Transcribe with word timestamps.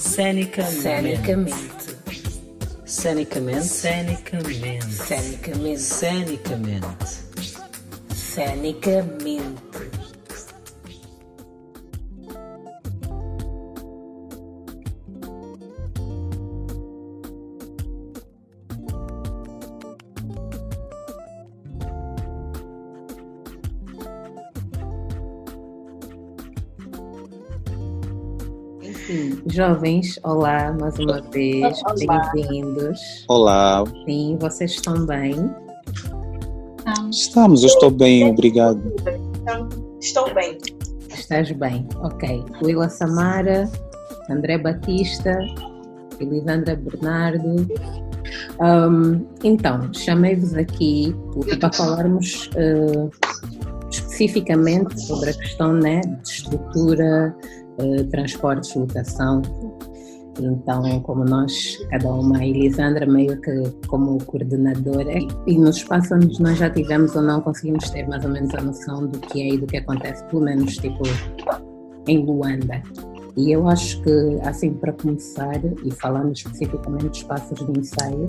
Cenicamente. 0.00 0.86
Cenicamente. 0.86 1.90
Cenicamente. 2.86 3.68
Cenicamente. 3.68 4.86
Cenicamente. 5.06 5.78
Cenicamente. 5.78 6.86
Cenicamente. 8.14 9.99
Jovens, 29.60 30.18
olá 30.22 30.74
mais 30.80 30.98
uma 30.98 31.20
vez, 31.20 31.82
bem-vindos. 31.98 32.98
Olá, 33.28 33.84
Sim, 34.06 34.38
vocês 34.40 34.70
estão 34.70 35.04
bem? 35.04 35.34
estamos, 37.10 37.60
eu 37.62 37.68
estou 37.68 37.90
bem, 37.90 38.26
obrigado. 38.26 38.80
Estou 40.00 40.32
bem. 40.32 40.56
Estás 41.10 41.52
bem, 41.52 41.86
ok. 41.96 42.42
Willa 42.62 42.88
Samara, 42.88 43.70
André 44.30 44.56
Batista, 44.56 45.38
Elisandra 46.18 46.74
Bernardo. 46.76 47.68
Ahm, 48.60 49.26
então, 49.44 49.92
chamei-vos 49.92 50.54
aqui 50.54 51.14
para 51.60 51.70
falarmos 51.70 52.48
eh, 52.56 53.10
especificamente 53.90 54.98
sobre 55.02 55.30
a 55.30 55.34
questão 55.34 55.74
né, 55.74 56.00
de 56.00 56.30
estrutura, 56.30 57.36
transportes, 58.10 58.74
lotação. 58.74 59.42
Então, 60.38 61.00
como 61.00 61.24
nós, 61.24 61.76
cada 61.90 62.08
uma, 62.08 62.38
a 62.38 62.46
Elisandra 62.46 63.04
meio 63.04 63.38
que 63.40 63.70
como 63.88 64.22
coordenadora, 64.24 65.12
e 65.46 65.58
nos 65.58 65.76
espaços 65.76 66.12
onde 66.12 66.40
nós 66.40 66.58
já 66.58 66.70
tivemos 66.70 67.14
ou 67.14 67.22
não, 67.22 67.40
conseguimos 67.40 67.90
ter 67.90 68.08
mais 68.08 68.24
ou 68.24 68.30
menos 68.30 68.54
a 68.54 68.60
noção 68.62 69.06
do 69.06 69.18
que 69.18 69.42
é 69.42 69.54
e 69.54 69.58
do 69.58 69.66
que 69.66 69.76
acontece, 69.76 70.24
pelo 70.24 70.42
menos 70.42 70.76
tipo 70.76 71.02
em 72.06 72.24
Luanda. 72.24 72.82
E 73.36 73.52
eu 73.52 73.68
acho 73.68 74.02
que, 74.02 74.38
assim, 74.42 74.72
para 74.74 74.92
começar, 74.92 75.60
e 75.84 75.90
falando 75.92 76.32
especificamente 76.32 77.10
de 77.10 77.16
espaços 77.18 77.58
de 77.58 77.78
ensaio, 77.78 78.26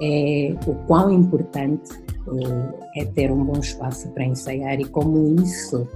é 0.00 0.54
o 0.66 0.74
quão 0.86 1.10
importante 1.10 1.90
eh, 2.28 3.02
é 3.02 3.04
ter 3.06 3.30
um 3.30 3.44
bom 3.44 3.58
espaço 3.58 4.08
para 4.10 4.24
ensaiar 4.24 4.78
e 4.80 4.84
como 4.84 5.34
isso 5.42 5.88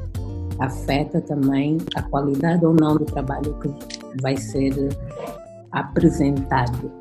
afeta 0.59 1.21
também 1.21 1.79
a 1.95 2.03
qualidade 2.03 2.65
ou 2.65 2.75
não 2.75 2.97
do 2.97 3.05
trabalho 3.05 3.59
que 3.61 3.69
vai 4.21 4.37
ser 4.37 4.73
apresentado. 5.71 6.93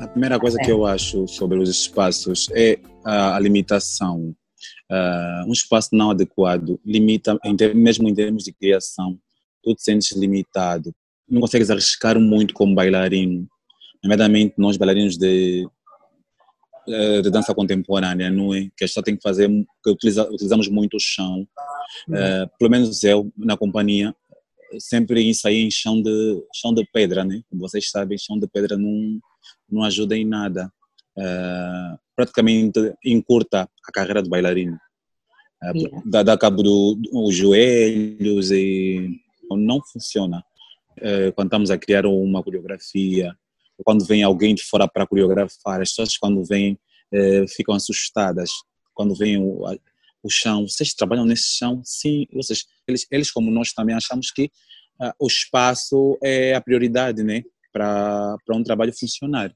A 0.00 0.08
primeira 0.08 0.38
coisa 0.38 0.58
que 0.58 0.70
eu 0.70 0.84
acho 0.84 1.26
sobre 1.28 1.58
os 1.58 1.68
espaços 1.68 2.48
é 2.52 2.78
a, 3.04 3.38
limitação. 3.38 4.34
Ah, 4.90 5.44
um 5.46 5.52
espaço 5.52 5.90
não 5.92 6.10
adequado 6.10 6.80
limita, 6.84 7.38
mesmo 7.74 8.08
em 8.08 8.14
termos 8.14 8.44
de 8.44 8.52
criação, 8.52 9.18
tu 9.62 9.74
te 9.74 9.82
sentes 9.82 10.12
limitado. 10.12 10.92
Não 11.28 11.40
consegues 11.40 11.70
arriscar 11.70 12.18
muito 12.18 12.52
como 12.52 12.74
bailarino, 12.74 13.46
nomeadamente 14.02 14.54
nós 14.58 14.76
bailarinos 14.76 15.16
de, 15.16 15.66
de 16.86 17.30
dança 17.30 17.54
contemporânea, 17.54 18.30
não 18.30 18.54
é? 18.54 18.68
Que 18.76 18.86
só 18.86 19.02
tem 19.02 19.16
que 19.16 19.22
fazer, 19.22 19.48
que 19.82 19.90
utiliza, 19.90 20.28
utilizamos 20.30 20.68
muito 20.68 20.96
o 20.96 21.00
chão. 21.00 21.46
Eh, 22.12 22.46
pelo 22.58 22.70
menos 22.70 23.02
eu, 23.04 23.32
na 23.36 23.56
companhia, 23.56 24.14
sempre 24.78 25.22
ensaiei 25.28 25.64
em 25.64 25.70
chão 25.70 26.00
de, 26.00 26.42
chão 26.54 26.74
de 26.74 26.84
pedra, 26.92 27.24
né? 27.24 27.42
Como 27.48 27.60
vocês 27.60 27.90
sabem, 27.90 28.18
chão 28.18 28.38
de 28.38 28.46
pedra 28.46 28.76
não, 28.76 29.20
não 29.70 29.82
ajuda 29.82 30.16
em 30.16 30.24
nada. 30.24 30.72
Eh, 31.16 31.96
praticamente 32.16 32.94
encurta 33.04 33.68
a 33.88 33.92
carreira 33.92 34.22
do 34.22 34.28
bailarino. 34.28 34.78
Eh, 35.62 35.72
Yeah. 35.74 36.02
dá, 36.04 36.22
dá 36.22 36.36
cabo 36.36 36.62
dos 36.62 36.96
do, 36.96 37.26
os 37.26 37.34
joelhos 37.34 38.50
e 38.50 39.18
não 39.50 39.80
funciona. 39.82 40.44
Eh, 40.98 41.32
quando 41.32 41.48
estamos 41.48 41.70
a 41.70 41.78
criar 41.78 42.06
uma 42.06 42.42
coreografia, 42.42 43.34
quando 43.82 44.04
vem 44.04 44.22
alguém 44.22 44.54
de 44.54 44.62
fora 44.62 44.86
para 44.86 45.06
coreografar, 45.06 45.80
as 45.80 45.90
pessoas 45.90 46.16
quando 46.16 46.44
vêm 46.44 46.78
eh, 47.12 47.44
ficam 47.48 47.74
assustadas. 47.74 48.50
Quando 48.92 49.14
vem 49.14 49.36
o, 49.38 49.64
o 50.22 50.30
chão, 50.30 50.66
vocês 50.66 50.94
trabalham 50.94 51.24
nesse 51.24 51.48
chão? 51.56 51.82
Sim, 51.84 52.26
vocês, 52.32 52.64
eles, 52.86 53.06
eles 53.10 53.30
como 53.30 53.50
nós 53.50 53.72
também 53.72 53.94
achamos 53.94 54.30
que 54.30 54.50
ah, 55.00 55.14
o 55.18 55.26
espaço 55.26 56.18
é 56.22 56.54
a 56.54 56.60
prioridade, 56.60 57.22
né? 57.22 57.42
Para 57.72 58.38
um 58.50 58.62
trabalho 58.62 58.92
funcionar. 58.96 59.52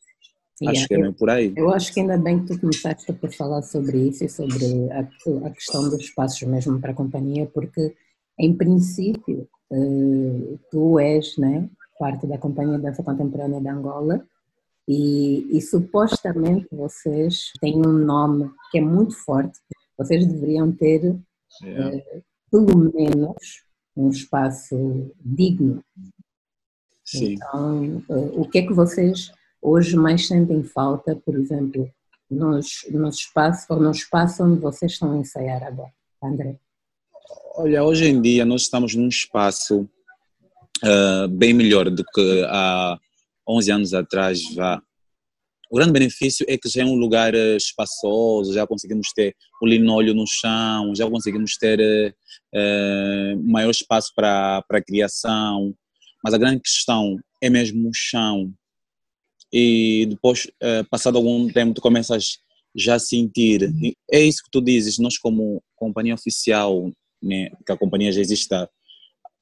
Yeah, 0.61 0.79
Acho 0.79 0.89
que 0.89 0.95
é 0.95 0.99
meio 0.99 1.13
por 1.15 1.31
aí. 1.31 1.53
Eu 1.57 1.73
acho 1.73 1.95
que 1.95 2.01
ainda 2.01 2.19
bem 2.19 2.41
que 2.41 2.53
tu 2.53 2.61
começaste 2.61 3.13
por 3.13 3.33
falar 3.33 3.63
sobre 3.63 4.09
isso 4.09 4.25
e 4.25 4.29
sobre 4.29 4.91
a, 4.91 5.01
a 5.47 5.51
questão 5.51 5.89
dos 5.89 6.01
espaços 6.01 6.43
mesmo 6.43 6.81
para 6.81 6.91
a 6.91 6.95
companhia, 6.95 7.47
porque, 7.47 7.95
em 8.39 8.57
princípio, 8.57 9.49
eh, 9.73 10.59
tu 10.69 10.99
és 10.99 11.37
né, 11.37 11.71
parte 11.99 12.27
da 12.27 12.39
Companhia 12.39 12.77
de 12.77 12.85
Dança 12.85 13.03
Contemporânea 13.03 13.61
de 13.61 13.69
Angola 13.69 14.25
e, 14.87 15.57
e 15.57 15.61
supostamente 15.61 16.67
vocês 16.73 17.53
têm 17.61 17.77
um 17.77 17.93
nome 17.93 18.51
que 18.71 18.79
é 18.79 18.81
muito 18.81 19.15
forte. 19.17 19.59
Vocês 19.97 20.27
deveriam 20.27 20.73
ter, 20.73 21.17
É. 21.65 22.23
pelo 22.51 22.77
menos, 22.79 23.65
um 23.97 24.11
espaço 24.11 25.11
digno 25.25 25.83
Sim. 27.05 27.35
então, 27.35 28.03
eh, 28.11 28.31
o 28.35 28.49
que 28.49 28.59
é 28.59 28.67
que 28.67 28.73
vocês 28.73 29.33
hoje 29.63 29.97
mais 29.97 30.29
sentem 30.29 30.63
falta, 30.63 31.17
por 31.17 31.35
exemplo, 31.35 31.91
nos, 32.31 32.85
nos 32.91 33.17
espaços 33.17 33.69
ou 33.71 33.81
no 33.81 33.91
espaço 33.91 34.45
onde 34.45 34.61
vocês 34.61 34.93
estão 34.93 35.13
a 35.13 35.17
ensaiar 35.17 35.63
agora, 35.63 35.93
André? 36.23 36.59
Olha, 37.57 37.83
hoje 37.83 38.07
em 38.09 38.21
dia 38.21 38.45
nós 38.45 38.63
estamos 38.63 38.95
num 38.95 39.09
espaço 39.09 39.89
ah, 40.85 41.27
bem 41.31 41.53
melhor 41.53 41.91
do 41.91 42.05
que 42.05 42.45
há 42.49 42.99
11 43.49 43.73
anos 43.73 43.95
atrás. 43.95 44.41
Vá. 44.55 44.81
O 45.71 45.77
grande 45.77 45.93
benefício 45.93 46.47
é 46.49 46.57
que 46.57 46.69
já 46.69 46.83
é 46.83 46.85
um 46.85 46.95
lugar 46.95 47.35
eh, 47.35 47.57
espaçoso, 47.57 48.55
já 48.55 48.67
conseguimos 48.67 49.13
ter 49.15 49.35
o 49.61 49.67
linóleo 49.67 50.15
no 50.15 50.27
chão, 50.27 50.95
já 50.95 51.09
conseguimos 51.09 51.59
ter 51.59 52.15
eh, 52.55 53.35
maior 53.45 53.71
espaço 53.71 54.11
para 54.17 54.63
para 54.67 54.83
criação, 54.83 55.75
mas 56.25 56.33
a 56.33 56.39
grande 56.39 56.61
questão 56.61 57.19
é 57.43 57.51
mesmo 57.51 57.89
o 57.91 57.93
chão. 57.95 58.51
E 59.53 60.07
depois, 60.07 60.47
eh, 60.63 60.83
passado 60.85 61.19
algum 61.19 61.49
tempo, 61.53 61.75
tu 61.75 61.83
começas 61.83 62.39
já 62.75 62.95
a 62.95 62.99
sentir. 62.99 63.63
E 63.83 63.95
É 64.11 64.21
isso 64.21 64.43
que 64.45 64.51
tu 64.51 64.63
dizes, 64.63 64.99
nós 64.99 65.19
como 65.19 65.63
companhia 65.77 66.15
oficial, 66.15 66.91
né, 67.23 67.51
que 67.67 67.73
a 67.73 67.77
companhia 67.77 68.13
já 68.13 68.21
existe 68.21 68.53
há, 68.55 68.69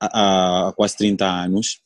há, 0.01 0.73
quase 0.77 0.97
30 0.97 1.27
anos, 1.27 1.81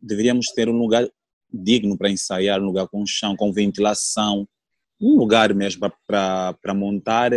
deveríamos 0.00 0.46
ter 0.54 0.68
um 0.68 0.78
lugar 0.78 1.08
digno 1.52 1.96
para 1.96 2.10
ensaiar, 2.10 2.60
um 2.60 2.66
lugar 2.66 2.88
com 2.88 3.06
chão, 3.06 3.36
com 3.36 3.52
ventilação, 3.52 4.46
um 5.00 5.16
lugar 5.16 5.54
mesmo 5.54 5.90
para 6.06 6.74
montar 6.74 7.32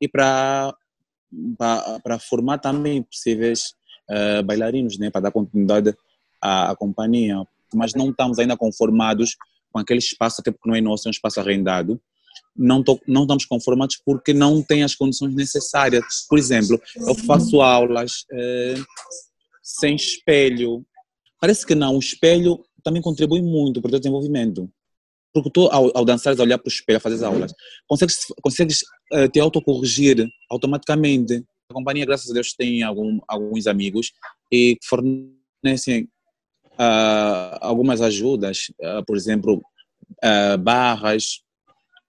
e 0.00 0.08
para 0.08 0.74
formar 2.20 2.58
também 2.58 3.02
possíveis 3.02 3.74
eh, 4.08 4.42
bailarinos, 4.42 4.98
né, 4.98 5.10
para 5.10 5.22
dar 5.22 5.30
continuidade 5.30 5.96
à, 6.40 6.72
à 6.72 6.76
companhia. 6.76 7.42
Mas 7.72 7.94
não 7.94 8.10
estamos 8.10 8.38
ainda 8.38 8.56
conformados 8.56 9.36
com 9.72 9.78
aquele 9.78 9.98
espaço, 9.98 10.40
até 10.40 10.50
porque 10.50 10.68
não 10.68 10.76
é 10.76 10.80
nosso, 10.80 11.08
é 11.08 11.10
um 11.10 11.10
espaço 11.10 11.40
arrendado. 11.40 12.00
Não, 12.56 12.82
tô, 12.82 13.00
não 13.08 13.22
estamos 13.22 13.44
conformados 13.46 13.96
porque 14.04 14.32
não 14.32 14.62
tem 14.62 14.84
as 14.84 14.94
condições 14.94 15.34
necessárias. 15.34 16.04
Por 16.28 16.38
exemplo, 16.38 16.80
eu 16.96 17.14
faço 17.14 17.60
aulas 17.60 18.24
eh, 18.32 18.74
sem 19.64 19.96
espelho. 19.96 20.84
Parece 21.40 21.66
que 21.66 21.74
não, 21.74 21.96
o 21.96 21.98
espelho 21.98 22.62
também 22.82 23.00
contribui 23.00 23.40
muito 23.40 23.80
para 23.80 23.88
o 23.88 23.90
teu 23.92 24.00
desenvolvimento. 24.00 24.70
Porque 25.32 25.50
tu, 25.50 25.66
ao, 25.68 25.90
ao 25.96 26.04
dançares, 26.04 26.38
a 26.38 26.42
olhar 26.42 26.58
para 26.58 26.68
o 26.68 26.72
espelho, 26.72 26.98
a 26.98 27.00
fazer 27.00 27.16
as 27.16 27.22
aulas, 27.22 27.52
consegues, 27.88 28.18
consegues 28.40 28.80
eh, 29.12 29.26
te 29.28 29.40
autocorrigir 29.40 30.28
automaticamente. 30.48 31.42
A 31.68 31.74
companhia, 31.74 32.06
graças 32.06 32.30
a 32.30 32.34
Deus, 32.34 32.52
tem 32.52 32.82
algum, 32.82 33.18
alguns 33.26 33.66
amigos 33.66 34.12
e 34.52 34.76
fornecem 34.84 36.08
ah, 36.78 37.58
algumas 37.60 38.00
ajudas, 38.00 38.70
ah, 38.82 39.02
por 39.04 39.16
exemplo, 39.16 39.62
ah, 40.22 40.56
barras, 40.56 41.40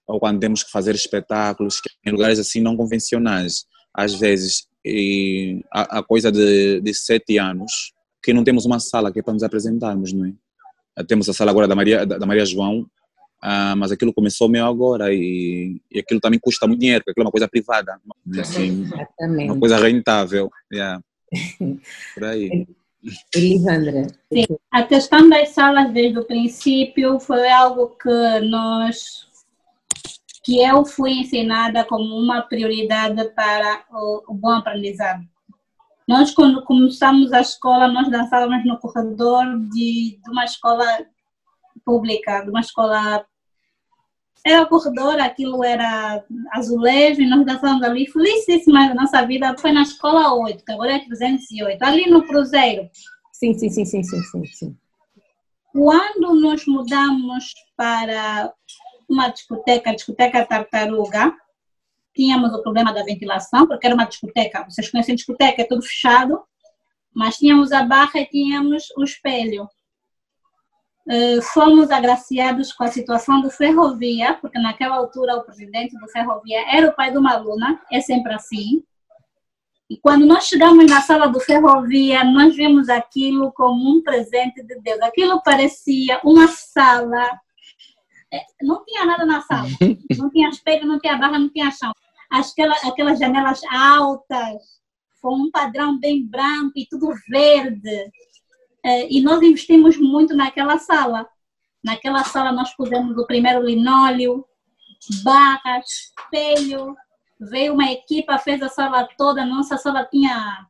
ou 0.06 0.20
quando 0.20 0.40
temos 0.40 0.64
que 0.64 0.70
fazer 0.70 0.94
espetáculos 0.94 1.82
em 2.06 2.12
lugares 2.12 2.38
assim 2.38 2.62
não 2.62 2.78
convencionais. 2.78 3.66
Às 3.94 4.14
vezes, 4.14 4.68
e 4.86 5.66
a, 5.72 6.00
a 6.00 6.04
coisa 6.04 6.32
de, 6.32 6.80
de 6.80 6.94
sete 6.94 7.38
anos, 7.40 7.94
que 8.22 8.32
não 8.32 8.44
temos 8.44 8.66
uma 8.66 8.80
sala 8.80 9.12
que 9.12 9.20
é 9.20 9.24
para 9.24 9.34
nos 9.34 9.44
apresentarmos, 9.44 10.14
não 10.14 10.26
é? 10.26 11.04
Temos 11.04 11.28
a 11.28 11.34
sala 11.34 11.52
agora 11.52 11.68
da 11.68 11.76
Maria, 11.76 12.06
da 12.06 12.18
da 12.18 12.26
Maria 12.26 12.46
João, 12.46 12.86
ah, 13.42 13.76
mas 13.76 13.92
aquilo 13.92 14.14
começou 14.14 14.48
meio 14.48 14.66
agora 14.66 15.14
e, 15.14 15.82
e 15.92 16.00
aquilo 16.00 16.20
também 16.20 16.40
custa 16.40 16.68
muito 16.68 16.80
dinheiro, 16.80 17.02
porque 17.02 17.12
aquilo 17.12 17.26
é 17.26 17.28
uma 17.28 17.32
coisa 17.32 17.48
privada, 17.48 18.00
é 18.36 18.40
assim, 18.40 18.88
uma 19.20 19.60
coisa 19.60 19.78
rentável. 19.78 20.50
Yeah. 20.72 21.02
Por 22.16 22.24
aí. 22.24 22.66
Elisandra. 23.36 24.08
Sim, 24.34 24.46
a 24.72 24.84
questão 24.84 25.30
das 25.30 25.50
salas 25.50 25.92
desde 25.94 26.18
o 26.18 26.26
princípio 26.26 27.20
foi 27.20 27.48
algo 27.50 27.96
que 28.02 28.40
nós 28.50 29.25
que 30.46 30.62
eu 30.64 30.86
fui 30.86 31.12
ensinada 31.12 31.84
como 31.84 32.04
uma 32.04 32.44
prioridade 32.44 33.26
para 33.30 33.84
o, 33.92 34.24
o 34.28 34.34
bom 34.36 34.52
aprendizado. 34.52 35.26
Nós, 36.08 36.30
quando 36.30 36.64
começamos 36.64 37.34
a 37.34 37.42
escola, 37.42 37.88
nós 37.88 38.12
dançávamos 38.12 38.64
no 38.64 38.78
corredor 38.78 39.60
de, 39.72 40.20
de 40.24 40.30
uma 40.30 40.46
escola 40.46 40.86
pública, 41.84 42.44
de 42.44 42.52
uma 42.52 42.60
escola. 42.60 43.26
Era 44.46 44.62
o 44.62 44.68
corredor, 44.68 45.20
aquilo 45.20 45.64
era 45.64 46.24
azulejo, 46.52 47.22
e 47.22 47.28
nós 47.28 47.44
dançávamos 47.44 47.82
ali 47.82 48.06
felicíssimas. 48.06 48.92
A 48.92 48.94
nossa 48.94 49.26
vida 49.26 49.58
foi 49.58 49.72
na 49.72 49.82
escola 49.82 50.32
8, 50.36 50.64
que 50.64 50.72
agora 50.72 50.94
é 50.94 51.00
308, 51.00 51.82
ali 51.82 52.08
no 52.08 52.22
Cruzeiro. 52.22 52.88
Sim, 53.34 53.56
sim, 53.56 53.70
sim, 53.72 53.84
sim, 53.84 54.04
sim, 54.04 54.22
sim. 54.22 54.46
sim. 54.46 54.78
Quando 55.74 56.36
nos 56.36 56.68
mudamos 56.68 57.52
para 57.76 58.54
uma 59.10 59.30
discoteca, 59.30 59.90
a 59.90 59.96
discoteca 59.96 60.46
Tartaruga, 60.46 61.34
tínhamos 62.14 62.54
o 62.54 62.62
problema 62.62 62.94
da 62.94 63.04
ventilação, 63.04 63.68
porque 63.68 63.86
era 63.86 63.96
uma 63.96 64.06
discoteca, 64.06 64.64
vocês 64.64 64.90
conhecem 64.90 65.16
discoteca, 65.16 65.62
é 65.62 65.66
tudo 65.66 65.82
fechado, 65.82 66.42
mas 67.14 67.38
tínhamos 67.38 67.72
a 67.72 67.84
barra 67.84 68.20
e 68.20 68.26
tínhamos 68.26 68.86
o 68.98 69.04
espelho. 69.04 69.70
Uh, 71.08 71.42
fomos 71.54 71.92
agraciados 71.92 72.74
com 72.74 72.84
a 72.84 72.88
situação 72.88 73.40
do 73.42 73.50
Ferrovia, 73.50 74.34
porque 74.42 74.58
naquela 74.58 74.96
altura 74.96 75.36
o 75.36 75.44
presidente 75.44 75.98
do 76.00 76.08
Ferrovia 76.08 76.66
era 76.76 76.90
o 76.90 76.96
pai 76.96 77.12
de 77.12 77.18
uma 77.18 77.34
aluna, 77.34 77.80
é 77.92 78.02
sempre 78.02 78.34
assim. 78.34 78.84
E 79.88 79.98
quando 79.98 80.26
nós 80.26 80.48
chegamos 80.48 80.90
na 80.90 81.02
sala 81.02 81.28
do 81.28 81.40
Ferrovia, 81.40 82.24
nós 82.24 82.56
vimos 82.56 82.90
aquilo 82.90 83.52
como 83.52 83.98
um 83.98 84.02
presente 84.02 84.64
de 84.64 84.80
Deus. 84.82 85.00
Aquilo 85.02 85.44
parecia 85.44 86.20
uma 86.24 86.48
sala 86.48 87.40
não 88.62 88.84
tinha 88.86 89.06
nada 89.06 89.26
na 89.26 89.42
sala. 89.42 89.68
Não 90.18 90.30
tinha 90.30 90.50
espelho, 90.50 90.88
não 90.88 91.00
tinha 91.00 91.18
barra, 91.18 91.40
não 91.40 91.50
tinha 91.50 91.72
chão. 91.72 91.92
Aquela, 92.30 92.76
aquelas 92.84 93.20
janelas 93.20 93.62
altas, 93.72 94.62
com 95.22 95.36
um 95.36 95.52
padrão 95.52 96.00
bem 96.00 96.26
branco 96.26 96.74
e 96.76 96.86
tudo 96.88 97.14
verde. 97.30 98.12
É, 98.84 99.12
e 99.12 99.22
nós 99.22 99.42
investimos 99.42 99.98
muito 99.98 100.36
naquela 100.36 100.78
sala. 100.78 101.28
Naquela 101.84 102.24
sala 102.24 102.52
nós 102.52 102.76
pusemos 102.76 103.18
o 103.18 103.28
primeiro 103.28 103.64
linóleo, 103.64 104.46
barras, 105.24 105.86
espelho. 105.86 106.96
Veio 107.40 107.74
uma 107.74 107.92
equipa, 107.92 108.38
fez 108.38 108.62
a 108.62 108.70
sala 108.70 109.08
toda. 109.18 109.46
Nossa 109.46 109.78
sala 109.78 110.06
tinha 110.06 110.66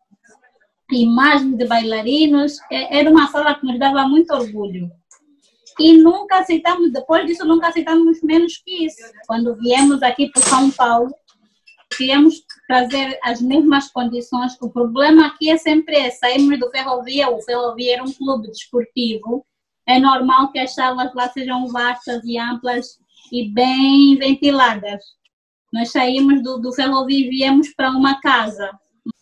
imagens 0.91 1.57
de 1.57 1.65
bailarinos. 1.65 2.57
É, 2.71 2.99
era 2.99 3.09
uma 3.09 3.27
sala 3.27 3.55
que 3.55 3.65
nos 3.65 3.79
dava 3.79 4.07
muito 4.07 4.33
orgulho 4.33 4.89
e 5.79 5.97
nunca 5.97 6.39
aceitamos, 6.39 6.91
depois 6.91 7.25
disso, 7.25 7.45
nunca 7.45 7.67
aceitamos 7.67 8.21
menos 8.21 8.57
que 8.57 8.85
isso. 8.85 9.01
Quando 9.27 9.55
viemos 9.55 10.01
aqui 10.01 10.29
para 10.29 10.41
São 10.43 10.71
Paulo, 10.71 11.13
queríamos 11.97 12.43
trazer 12.67 13.19
as 13.23 13.41
mesmas 13.41 13.89
condições. 13.91 14.55
O 14.61 14.69
problema 14.69 15.27
aqui 15.27 15.49
é 15.49 15.57
sempre 15.57 15.95
esse: 15.95 16.19
saímos 16.19 16.59
do 16.59 16.69
Ferrovia, 16.69 17.29
o 17.29 17.41
Ferrovia 17.41 17.95
era 17.95 18.03
um 18.03 18.11
clube 18.11 18.47
desportivo, 18.47 19.45
é 19.85 19.99
normal 19.99 20.51
que 20.51 20.59
as 20.59 20.73
salas 20.73 21.13
lá 21.13 21.29
sejam 21.29 21.67
vastas 21.67 22.23
e 22.23 22.37
amplas 22.37 22.97
e 23.31 23.49
bem 23.49 24.17
ventiladas. 24.17 25.03
Nós 25.73 25.91
saímos 25.91 26.41
do, 26.41 26.57
do 26.57 26.71
Ferrovia 26.71 27.25
e 27.25 27.29
viemos 27.29 27.73
para 27.73 27.91
uma 27.91 28.21
casa. 28.21 28.71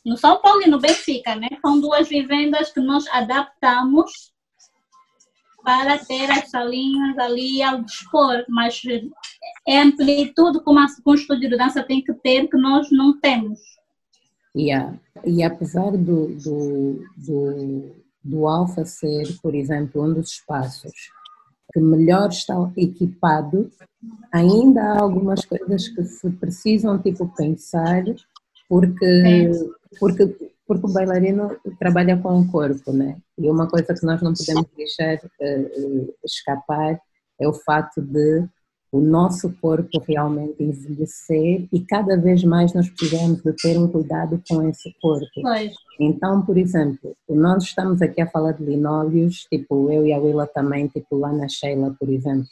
No 0.05 0.17
São 0.17 0.39
Paulo 0.41 0.61
e 0.61 0.69
no 0.69 0.79
Benfica, 0.79 1.35
né? 1.35 1.47
São 1.61 1.79
duas 1.79 2.07
vivendas 2.07 2.71
que 2.71 2.79
nós 2.79 3.07
adaptamos 3.07 4.32
para 5.63 5.97
ter 5.97 6.29
as 6.29 6.49
salinhas 6.49 7.17
ali 7.17 7.61
ao 7.61 7.81
dispor, 7.81 8.43
mas 8.49 8.81
é 9.67 9.79
amplitude 9.81 10.61
como 10.63 10.79
um 10.79 11.13
estúdio 11.13 11.49
de 11.49 11.57
dança 11.57 11.83
tem 11.83 12.03
que 12.03 12.13
ter 12.13 12.47
que 12.47 12.57
nós 12.57 12.87
não 12.91 13.19
temos. 13.19 13.59
Yeah. 14.55 14.93
E 15.25 15.41
apesar 15.43 15.91
do, 15.91 16.27
do, 16.35 17.03
do, 17.17 17.91
do 18.23 18.47
Alfa 18.47 18.85
ser, 18.85 19.37
por 19.41 19.55
exemplo, 19.55 20.03
um 20.03 20.13
dos 20.13 20.33
espaços 20.33 20.91
que 21.73 21.79
melhor 21.79 22.29
está 22.29 22.53
equipado, 22.77 23.71
ainda 24.31 24.81
há 24.81 25.01
algumas 25.01 25.43
coisas 25.43 25.87
que 25.87 26.03
se 26.03 26.29
precisam 26.31 26.99
tipo 26.99 27.27
pensar 27.35 28.03
porque, 28.69 29.51
porque 29.99 30.52
porque 30.65 30.85
o 30.85 30.93
bailarino 30.93 31.55
trabalha 31.79 32.17
com 32.17 32.39
o 32.39 32.47
corpo, 32.47 32.91
né? 32.93 33.17
E 33.37 33.49
uma 33.49 33.67
coisa 33.67 33.93
que 33.93 34.05
nós 34.05 34.21
não 34.21 34.33
podemos 34.33 34.65
deixar 34.75 35.15
uh, 35.15 36.15
escapar 36.23 36.99
é 37.39 37.47
o 37.47 37.53
fato 37.53 38.01
de 38.01 38.47
o 38.93 39.01
nosso 39.01 39.51
corpo 39.59 39.99
realmente 40.07 40.63
envelhecer 40.63 41.67
e 41.73 41.81
cada 41.81 42.15
vez 42.15 42.43
mais 42.43 42.75
nós 42.75 42.87
precisamos 42.87 43.41
de 43.41 43.51
ter 43.53 43.75
um 43.75 43.87
cuidado 43.87 44.39
com 44.47 44.69
esse 44.69 44.93
corpo. 45.01 45.41
Pois. 45.41 45.73
Então, 45.99 46.45
por 46.45 46.55
exemplo, 46.59 47.15
nós 47.27 47.63
estamos 47.63 48.03
aqui 48.03 48.21
a 48.21 48.29
falar 48.29 48.51
de 48.51 48.63
linóleos, 48.63 49.47
tipo 49.51 49.91
eu 49.91 50.05
e 50.05 50.13
a 50.13 50.19
Willa 50.19 50.45
também, 50.45 50.87
tipo 50.87 51.17
lá 51.17 51.33
na 51.33 51.47
Sheila, 51.47 51.95
por 51.99 52.07
exemplo, 52.07 52.45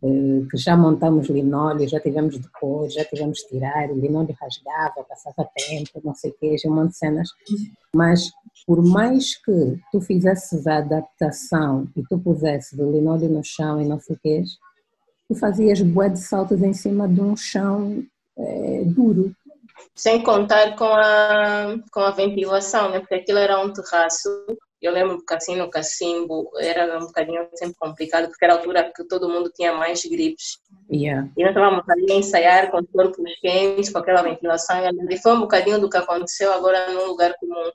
que 0.00 0.56
já 0.56 0.76
montamos 0.76 1.28
linóleo, 1.28 1.86
já 1.86 2.00
tivemos 2.00 2.40
de 2.40 2.48
pôr, 2.58 2.88
já 2.88 3.04
tivemos 3.04 3.38
de 3.38 3.48
tirar, 3.48 3.90
o 3.90 4.00
linóleo 4.00 4.34
rasgava, 4.40 5.04
passava 5.06 5.48
tempo, 5.54 6.00
não 6.02 6.14
sei 6.14 6.30
o 6.30 6.34
quê, 6.40 6.56
um 6.66 6.74
monte 6.74 6.90
de 6.90 6.96
cenas, 6.96 7.28
mas 7.94 8.30
por 8.66 8.82
mais 8.82 9.36
que 9.36 9.78
tu 9.92 10.00
fizesses 10.00 10.66
a 10.66 10.78
adaptação 10.78 11.86
e 11.94 12.02
tu 12.08 12.18
pusesses 12.18 12.78
o 12.78 12.90
linóleo 12.90 13.28
no 13.28 13.44
chão 13.44 13.80
e 13.80 13.86
não 13.86 14.00
sei 14.00 14.16
o 14.16 14.18
quê, 14.22 14.42
tu 15.28 15.34
fazias 15.34 15.82
bué 15.82 16.08
de 16.08 16.18
saltos 16.18 16.62
em 16.62 16.72
cima 16.72 17.06
de 17.06 17.20
um 17.20 17.36
chão 17.36 18.02
é, 18.38 18.84
duro. 18.86 19.34
Sem 19.94 20.22
contar 20.22 20.76
com 20.76 20.84
a, 20.84 21.76
com 21.92 22.00
a 22.00 22.10
ventilação, 22.10 22.90
né? 22.90 23.00
porque 23.00 23.14
aquilo 23.14 23.38
era 23.38 23.60
um 23.60 23.72
terraço 23.72 24.28
eu 24.80 24.92
lembro 24.92 25.24
que 25.24 25.34
assim 25.34 25.56
no 25.56 25.70
cacimbo 25.70 26.50
era 26.58 26.98
um 26.98 27.06
bocadinho 27.06 27.48
sempre 27.54 27.76
complicado, 27.78 28.28
porque 28.28 28.44
era 28.44 28.54
a 28.54 28.56
altura 28.56 28.92
que 28.94 29.04
todo 29.04 29.28
mundo 29.28 29.50
tinha 29.54 29.72
mais 29.72 30.02
gripes. 30.04 30.58
Yeah. 30.90 31.30
E 31.36 31.42
nós 31.42 31.50
estávamos 31.50 31.88
ali 31.88 32.12
a 32.12 32.14
ensaiar 32.14 32.70
com 32.70 32.78
o 32.78 32.86
corpo 32.86 33.22
quente, 33.40 33.92
com 33.92 33.98
aquela 33.98 34.22
ventilação, 34.22 34.76
e 35.08 35.18
foi 35.18 35.32
um 35.32 35.40
bocadinho 35.40 35.80
do 35.80 35.90
que 35.90 35.96
aconteceu 35.96 36.52
agora 36.52 36.90
num 36.92 37.06
lugar 37.06 37.34
comum. 37.38 37.70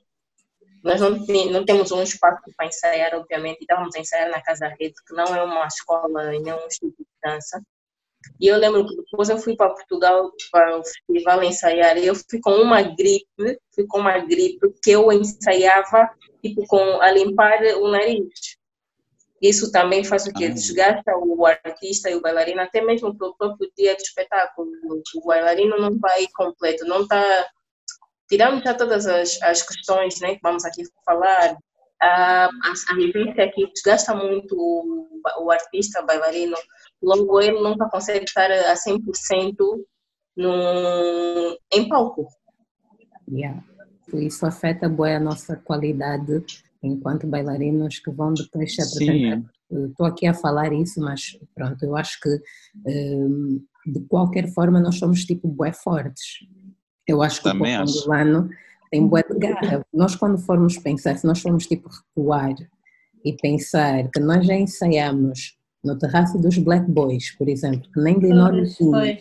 Nós 0.82 1.00
não, 1.00 1.10
não 1.50 1.64
temos 1.64 1.90
um 1.90 2.02
espaço 2.02 2.42
para 2.56 2.66
ensaiar, 2.66 3.14
obviamente, 3.14 3.58
e 3.60 3.62
estávamos 3.62 3.94
a 3.94 4.00
ensaiar 4.00 4.30
na 4.30 4.42
Casa 4.42 4.68
Rede, 4.68 4.94
que 5.06 5.14
não 5.14 5.24
é 5.34 5.42
uma 5.42 5.66
escola 5.66 6.30
nem 6.30 6.52
um 6.52 6.66
instituto 6.66 6.98
de 6.98 7.30
dança. 7.30 7.60
E 8.40 8.48
eu 8.48 8.58
lembro 8.58 8.86
que 8.86 8.96
depois 8.96 9.28
eu 9.28 9.38
fui 9.38 9.56
para 9.56 9.70
Portugal 9.70 10.30
para 10.50 10.78
o 10.78 10.84
festival 10.84 11.42
ensaiar 11.42 11.96
e 11.96 12.06
eu 12.06 12.14
fui 12.14 12.40
com 12.40 12.52
uma 12.52 12.82
gripe, 12.82 13.60
fui 13.74 13.86
com 13.86 13.98
uma 13.98 14.18
gripe 14.18 14.72
que 14.82 14.90
eu 14.90 15.10
ensaiava 15.12 16.10
tipo 16.48 16.66
com 16.66 17.00
a 17.00 17.10
limpar 17.10 17.60
o 17.80 17.88
nariz. 17.88 18.56
Isso 19.40 19.70
também 19.70 20.02
faz 20.02 20.26
o 20.26 20.32
que? 20.32 20.48
Desgasta 20.48 21.12
o 21.16 21.44
artista 21.46 22.10
e 22.10 22.14
o 22.14 22.22
bailarino, 22.22 22.60
até 22.60 22.80
mesmo 22.80 23.16
para 23.16 23.28
o 23.28 23.36
próprio 23.36 23.70
dia 23.76 23.94
do 23.94 24.00
espetáculo. 24.00 24.70
O 25.14 25.26
bailarino 25.26 25.78
não 25.78 25.98
vai 25.98 26.26
completo, 26.34 26.84
não 26.86 27.02
está. 27.02 27.46
Tirando 28.28 28.62
já 28.62 28.74
todas 28.74 29.06
as, 29.06 29.40
as 29.42 29.62
questões 29.62 30.20
né, 30.20 30.34
que 30.34 30.40
vamos 30.42 30.64
aqui 30.64 30.82
falar, 31.04 31.56
a, 32.02 32.46
a, 32.46 32.48
a 32.90 32.94
vivência 32.94 33.44
aqui 33.44 33.70
desgasta 33.72 34.14
muito 34.14 34.56
o, 34.56 35.20
o 35.44 35.50
artista, 35.50 36.02
o 36.02 36.06
bailarino, 36.06 36.56
logo 37.02 37.40
ele 37.40 37.60
nunca 37.60 37.88
consegue 37.88 38.24
estar 38.24 38.50
a 38.50 38.74
100% 38.74 39.54
no, 40.36 41.58
em 41.72 41.88
palco. 41.88 42.26
Yeah. 43.30 43.62
Isso 44.14 44.46
afeta 44.46 44.88
boa 44.88 45.16
a 45.16 45.20
nossa 45.20 45.56
qualidade 45.56 46.44
enquanto 46.82 47.26
bailarinos 47.26 47.98
que 47.98 48.10
vão 48.10 48.32
depois 48.32 48.74
se 48.74 48.82
apresentar. 48.82 49.42
Estou 49.70 50.06
aqui 50.06 50.26
a 50.26 50.34
falar 50.34 50.72
isso, 50.72 51.00
mas 51.00 51.38
pronto, 51.54 51.82
eu 51.84 51.96
acho 51.96 52.20
que 52.20 52.40
hum, 52.86 53.60
de 53.86 54.00
qualquer 54.08 54.48
forma 54.52 54.80
nós 54.80 54.96
somos 54.96 55.24
tipo 55.24 55.48
bué 55.48 55.72
fortes. 55.72 56.46
Eu 57.06 57.22
acho 57.22 57.42
que 57.42 57.48
Também 57.48 57.76
o 57.76 57.82
angolano 57.82 58.48
tem 58.90 59.06
bué 59.06 59.22
de 59.22 59.38
garra. 59.38 59.84
Nós 59.92 60.14
quando 60.14 60.38
formos 60.38 60.78
pensar, 60.78 61.16
se 61.16 61.26
nós 61.26 61.40
formos 61.40 61.66
tipo 61.66 61.88
recuar 61.88 62.54
e 63.24 63.32
pensar 63.32 64.08
que 64.10 64.20
nós 64.20 64.46
já 64.46 64.54
ensaiamos 64.54 65.56
no 65.84 65.98
terraço 65.98 66.38
dos 66.38 66.58
Black 66.58 66.88
Boys, 66.90 67.32
por 67.36 67.48
exemplo, 67.48 67.90
que 67.92 68.00
nem 68.00 68.18
de 68.18 68.28
tinha. 68.76 69.18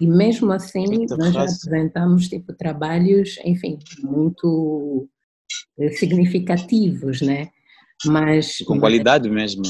E 0.00 0.06
mesmo 0.06 0.50
assim, 0.52 1.06
nós 1.10 1.34
já 1.34 1.42
apresentamos 1.42 2.28
tipo 2.28 2.52
trabalhos, 2.54 3.38
enfim, 3.44 3.78
muito 4.02 5.08
significativos, 5.92 7.20
né? 7.20 7.48
Mas 8.06 8.58
com 8.58 8.80
qualidade 8.80 9.28
mesmo. 9.28 9.62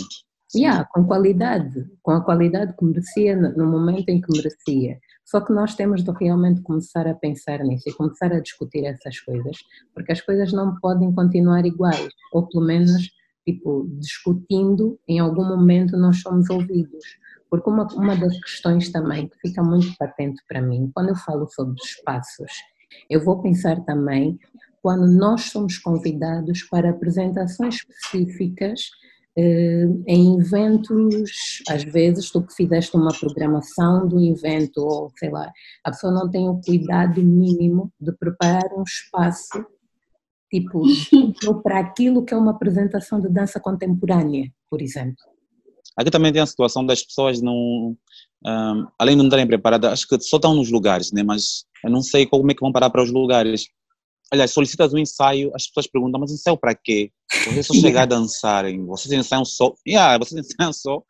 Yeah, 0.54 0.84
com 0.92 1.04
qualidade, 1.04 1.86
com 2.02 2.12
a 2.12 2.24
qualidade 2.24 2.76
que 2.76 2.84
merecia 2.84 3.36
no 3.36 3.66
momento 3.66 4.08
em 4.08 4.20
que 4.20 4.32
merecia. 4.32 4.98
Só 5.24 5.40
que 5.40 5.52
nós 5.52 5.76
temos 5.76 6.02
de 6.02 6.10
realmente 6.10 6.60
começar 6.62 7.06
a 7.06 7.14
pensar 7.14 7.60
nisso 7.60 7.88
e 7.88 7.92
começar 7.92 8.32
a 8.32 8.40
discutir 8.40 8.84
essas 8.84 9.20
coisas, 9.20 9.58
porque 9.94 10.10
as 10.10 10.20
coisas 10.20 10.52
não 10.52 10.74
podem 10.80 11.12
continuar 11.12 11.64
iguais, 11.64 12.08
ou 12.32 12.48
pelo 12.48 12.64
menos, 12.64 13.10
tipo, 13.46 13.88
discutindo, 14.00 14.98
em 15.06 15.20
algum 15.20 15.44
momento 15.44 15.96
nós 15.96 16.20
somos 16.20 16.50
ouvidos. 16.50 17.04
Porque 17.50 17.68
uma, 17.68 17.86
uma 17.94 18.16
das 18.16 18.38
questões 18.40 18.90
também 18.90 19.28
que 19.28 19.36
fica 19.40 19.62
muito 19.62 19.94
patente 19.98 20.40
para 20.48 20.62
mim, 20.62 20.90
quando 20.94 21.08
eu 21.08 21.16
falo 21.16 21.48
sobre 21.48 21.74
espaços, 21.82 22.52
eu 23.08 23.22
vou 23.22 23.42
pensar 23.42 23.80
também 23.84 24.38
quando 24.82 25.06
nós 25.06 25.50
somos 25.50 25.76
convidados 25.78 26.62
para 26.62 26.90
apresentações 26.90 27.76
específicas 27.76 28.80
eh, 29.36 29.86
em 30.06 30.38
eventos, 30.38 31.62
às 31.68 31.84
vezes 31.84 32.30
tu 32.30 32.42
que 32.42 32.54
fizeste 32.54 32.96
uma 32.96 33.12
programação 33.16 34.08
do 34.08 34.20
evento, 34.20 34.78
ou 34.78 35.12
sei 35.18 35.30
lá, 35.30 35.52
a 35.84 35.90
pessoa 35.90 36.12
não 36.12 36.30
tem 36.30 36.48
o 36.48 36.60
cuidado 36.60 37.22
mínimo 37.22 37.92
de 38.00 38.12
preparar 38.12 38.72
um 38.76 38.82
espaço 38.82 39.64
tipo 40.50 40.82
para 41.62 41.78
aquilo 41.78 42.24
que 42.24 42.34
é 42.34 42.36
uma 42.36 42.50
apresentação 42.50 43.20
de 43.20 43.28
dança 43.28 43.60
contemporânea, 43.60 44.50
por 44.68 44.82
exemplo. 44.82 45.39
Aqui 46.00 46.10
também 46.10 46.32
tem 46.32 46.40
a 46.40 46.46
situação 46.46 46.84
das 46.84 47.02
pessoas 47.02 47.42
não, 47.42 47.94
um, 48.46 48.86
além 48.98 49.14
de 49.14 49.18
não 49.18 49.26
estarem 49.26 49.46
preparadas, 49.46 49.92
acho 49.92 50.08
que 50.08 50.18
só 50.20 50.36
estão 50.36 50.54
nos 50.54 50.70
lugares, 50.70 51.12
né? 51.12 51.22
Mas 51.22 51.66
eu 51.84 51.90
não 51.90 52.00
sei 52.00 52.24
como 52.24 52.50
é 52.50 52.54
que 52.54 52.60
vão 52.62 52.72
parar 52.72 52.88
para 52.88 53.02
os 53.02 53.10
lugares 53.10 53.66
aliás, 54.32 54.52
solicitas 54.52 54.94
um 54.94 54.98
ensaio, 54.98 55.50
as 55.54 55.66
pessoas 55.66 55.88
perguntam, 55.88 56.20
mas 56.20 56.30
ensaio 56.30 56.56
para 56.56 56.74
quê? 56.74 57.10
Vocês 57.46 57.66
só 57.66 57.74
chegar 57.74 58.02
a 58.02 58.06
dançarem, 58.06 58.86
vocês 58.86 59.12
ensaiam 59.12 59.44
só, 59.44 59.74
yeah, 59.86 60.16
vocês 60.18 60.46
ensaiam 60.46 60.72
só, 60.72 61.02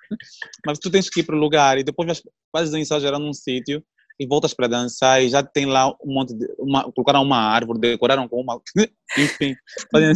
mas 0.66 0.78
tu 0.78 0.90
tens 0.90 1.08
que 1.08 1.20
ir 1.20 1.24
para 1.24 1.36
o 1.36 1.38
lugar 1.38 1.78
e 1.78 1.84
depois 1.84 2.22
fazes 2.50 2.72
o 2.72 2.78
ensaio 2.78 3.00
geral 3.00 3.20
num 3.20 3.34
sítio 3.34 3.84
e 4.18 4.26
voltas 4.26 4.54
para 4.54 4.68
dançar 4.68 5.22
e 5.22 5.28
já 5.28 5.42
tem 5.42 5.66
lá 5.66 5.88
um 6.02 6.14
monte 6.14 6.34
de, 6.34 6.46
uma, 6.58 6.90
colocaram 6.92 7.22
uma 7.22 7.38
árvore, 7.38 7.78
decoraram 7.78 8.26
com 8.26 8.40
uma, 8.40 8.60
enfim. 9.18 9.54
Fazem, 9.92 10.12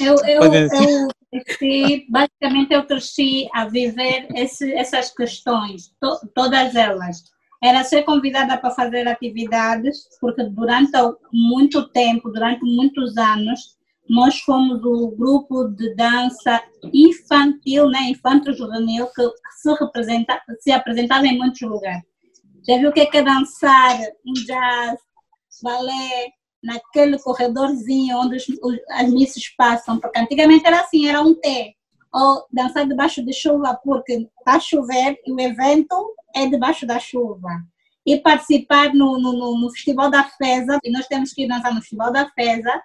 eu, 0.00 0.14
eu, 0.24 0.42
eu 0.42 1.08
cresci, 1.44 2.06
basicamente 2.08 2.72
eu 2.72 2.84
cresci 2.84 3.48
a 3.52 3.66
viver 3.66 4.26
esse, 4.34 4.72
essas 4.74 5.10
questões, 5.10 5.92
to, 6.00 6.28
todas 6.34 6.74
elas 6.74 7.24
era 7.62 7.82
ser 7.84 8.04
convidada 8.04 8.58
para 8.58 8.70
fazer 8.70 9.08
atividades, 9.08 10.08
porque 10.20 10.44
durante 10.44 10.92
muito 11.32 11.88
tempo, 11.88 12.30
durante 12.30 12.64
muitos 12.64 13.16
anos, 13.16 13.76
nós 14.08 14.38
fomos 14.40 14.84
o 14.84 15.10
grupo 15.16 15.64
de 15.68 15.94
dança 15.94 16.62
infantil, 16.92 17.88
né, 17.88 18.10
infanto-juvenil, 18.10 19.08
que 19.14 19.22
se, 19.60 19.72
representa, 19.74 20.40
se 20.60 20.70
apresentava 20.70 21.26
em 21.26 21.36
muitos 21.36 21.60
lugares. 21.62 22.04
Já 22.66 22.78
viu 22.78 22.90
o 22.90 22.92
que 22.92 23.00
é, 23.00 23.06
que 23.06 23.18
é 23.18 23.22
dançar 23.22 23.98
um 24.24 24.32
jazz, 24.32 24.98
balé, 25.62 26.28
naquele 26.66 27.18
corredorzinho 27.18 28.18
onde 28.18 28.36
os, 28.36 28.46
as 28.90 29.10
misses 29.10 29.48
passam? 29.56 29.98
Porque 29.98 30.18
antigamente 30.18 30.66
era 30.66 30.80
assim, 30.80 31.08
era 31.08 31.22
um 31.22 31.34
T. 31.34 31.74
Ou 32.12 32.46
dançar 32.52 32.86
debaixo 32.86 33.24
de 33.24 33.32
chuva, 33.32 33.78
porque 33.84 34.28
está 34.38 34.56
a 34.56 34.60
chover 34.60 35.16
e 35.24 35.32
o 35.32 35.40
evento 35.40 36.14
é 36.34 36.46
debaixo 36.46 36.86
da 36.86 36.98
chuva. 36.98 37.48
E 38.04 38.18
participar 38.18 38.94
no, 38.94 39.18
no, 39.18 39.60
no 39.60 39.70
Festival 39.70 40.10
da 40.10 40.24
Feza, 40.24 40.78
e 40.82 40.90
nós 40.90 41.06
temos 41.06 41.32
que 41.32 41.44
ir 41.44 41.48
dançar 41.48 41.74
no 41.74 41.80
Festival 41.80 42.12
da 42.12 42.28
Feza, 42.30 42.82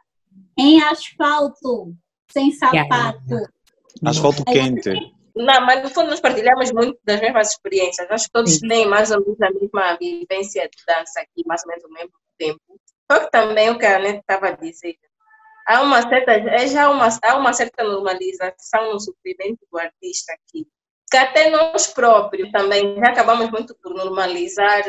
em 0.58 0.82
asfalto, 0.84 1.94
sem 2.32 2.52
sapato. 2.52 3.36
Asfalto 4.04 4.44
quente. 4.46 4.90
Não, 5.36 5.66
mas 5.66 5.84
no 5.84 5.90
fundo 5.90 6.10
nós 6.10 6.20
partilhamos 6.20 6.72
muito 6.74 7.00
das 7.06 7.22
mesmas 7.22 7.52
experiências. 7.52 8.08
Nós 8.10 8.28
todos 8.28 8.56
Sim. 8.56 8.68
têm 8.68 8.88
mais 8.88 9.12
ou 9.12 9.22
menos 9.22 9.42
a 9.42 9.52
mesma 9.52 9.98
vivência 9.98 10.64
de 10.64 10.84
dança 10.86 11.22
aqui, 11.22 11.44
mais 11.46 11.62
ou 11.64 11.70
menos 11.70 11.86
ao 11.86 11.92
mesmo 11.92 12.12
tempo. 12.38 12.60
Só 13.12 13.20
que 13.20 13.30
também 13.30 13.70
o 13.70 13.78
que 13.78 13.86
a 13.86 13.98
Anete 13.98 14.20
estava 14.20 14.56
dizer, 14.56 14.96
há 15.68 15.82
uma 15.82 16.02
certa, 16.02 16.32
é 16.32 16.66
já 16.66 16.90
uma, 16.90 17.10
há 17.22 17.36
uma 17.36 17.52
certa 17.52 17.84
normalização 17.84 18.94
no 18.94 19.00
sofrimento 19.02 19.68
do 19.70 19.78
artista 19.78 20.32
aqui 20.32 20.66
que 21.12 21.18
até 21.18 21.50
nós 21.50 21.88
próprios 21.88 22.50
também 22.52 22.96
já 22.96 23.10
acabamos 23.10 23.52
muito 23.52 23.76
por 23.76 23.94
normalizar 23.94 24.82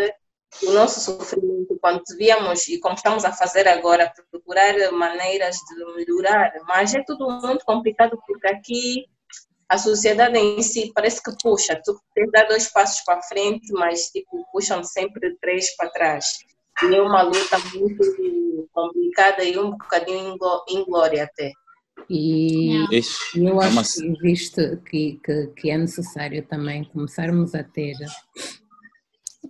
o 0.63 0.71
nosso 0.71 1.01
sofrimento 1.01 1.77
quando 1.81 2.01
devíamos, 2.11 2.69
e 2.69 2.79
como 2.79 2.95
estamos 2.95 3.25
a 3.25 3.33
fazer 3.33 3.67
agora, 3.67 4.13
procurar 4.31 4.93
maneiras 4.93 5.57
de 5.57 5.85
melhorar, 5.97 6.53
mas 6.69 6.95
é 6.95 7.03
tudo 7.05 7.29
muito 7.29 7.65
complicado 7.65 8.17
porque 8.25 8.47
aqui 8.47 9.07
a 9.69 9.77
sociedade 9.77 10.39
em 10.39 10.63
si 10.63 10.93
parece 10.95 11.21
que 11.21 11.33
puxa, 11.43 11.81
tu 11.85 12.01
tens 12.15 12.31
dar 12.31 12.47
dois 12.47 12.69
passos 12.71 13.03
para 13.05 13.21
frente, 13.23 13.73
mas 13.73 14.11
tipo, 14.11 14.47
puxam 14.53 14.85
sempre 14.85 15.37
três 15.41 15.75
para 15.75 15.91
trás. 15.91 16.52
E 16.89 16.95
é 16.95 17.03
uma 17.03 17.23
luta 17.23 17.59
muito 17.75 18.69
complicada 18.73 19.45
e 19.45 19.59
um 19.59 19.71
bocadinho 19.71 20.37
inglória 20.69 21.25
até. 21.25 21.53
E 22.09 22.75
eu 23.37 23.61
acho 23.61 24.01
que 24.01 24.07
existe 24.07 24.77
que, 24.89 25.21
que, 25.25 25.47
que 25.57 25.71
é 25.71 25.79
necessário 25.79 26.45
também 26.47 26.85
começarmos 26.85 27.55
a 27.55 27.63
ter 27.63 27.95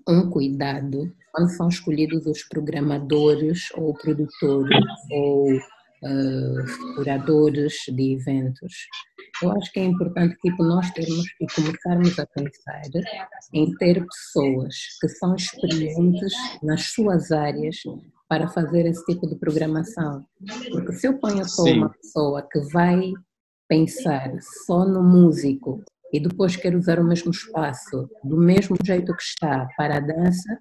um 0.08 0.28
cuidado 0.28 1.12
quando 1.32 1.48
são 1.50 1.68
escolhidos 1.68 2.26
os 2.26 2.42
programadores 2.44 3.68
ou 3.74 3.94
produtores 3.94 4.84
ou 5.10 5.46
uh, 6.02 6.94
curadores 6.96 7.74
de 7.88 8.14
eventos. 8.14 8.72
Eu 9.42 9.52
acho 9.52 9.72
que 9.72 9.80
é 9.80 9.84
importante 9.84 10.36
tipo, 10.40 10.62
nós 10.62 10.90
termos 10.90 11.24
e 11.40 11.46
começarmos 11.54 12.18
a 12.18 12.26
pensar 12.26 12.82
em 13.52 13.74
ter 13.76 14.04
pessoas 14.04 14.74
que 15.00 15.08
são 15.08 15.34
experientes 15.34 16.32
nas 16.62 16.92
suas 16.92 17.32
áreas 17.32 17.76
para 18.28 18.48
fazer 18.48 18.86
esse 18.86 19.04
tipo 19.04 19.26
de 19.26 19.36
programação. 19.36 20.24
Porque 20.70 20.92
se 20.92 21.06
eu 21.06 21.18
ponho 21.18 21.46
só 21.48 21.64
Sim. 21.64 21.78
uma 21.78 21.90
pessoa 21.90 22.46
que 22.50 22.60
vai 22.72 23.12
pensar 23.68 24.30
só 24.66 24.84
no 24.84 25.02
músico 25.02 25.82
e 26.12 26.20
depois 26.20 26.56
quer 26.56 26.76
usar 26.76 26.98
o 26.98 27.04
mesmo 27.04 27.30
espaço 27.30 28.08
do 28.22 28.36
mesmo 28.36 28.76
jeito 28.84 29.16
que 29.16 29.22
está 29.22 29.66
para 29.76 29.96
a 29.96 30.00
dança, 30.00 30.58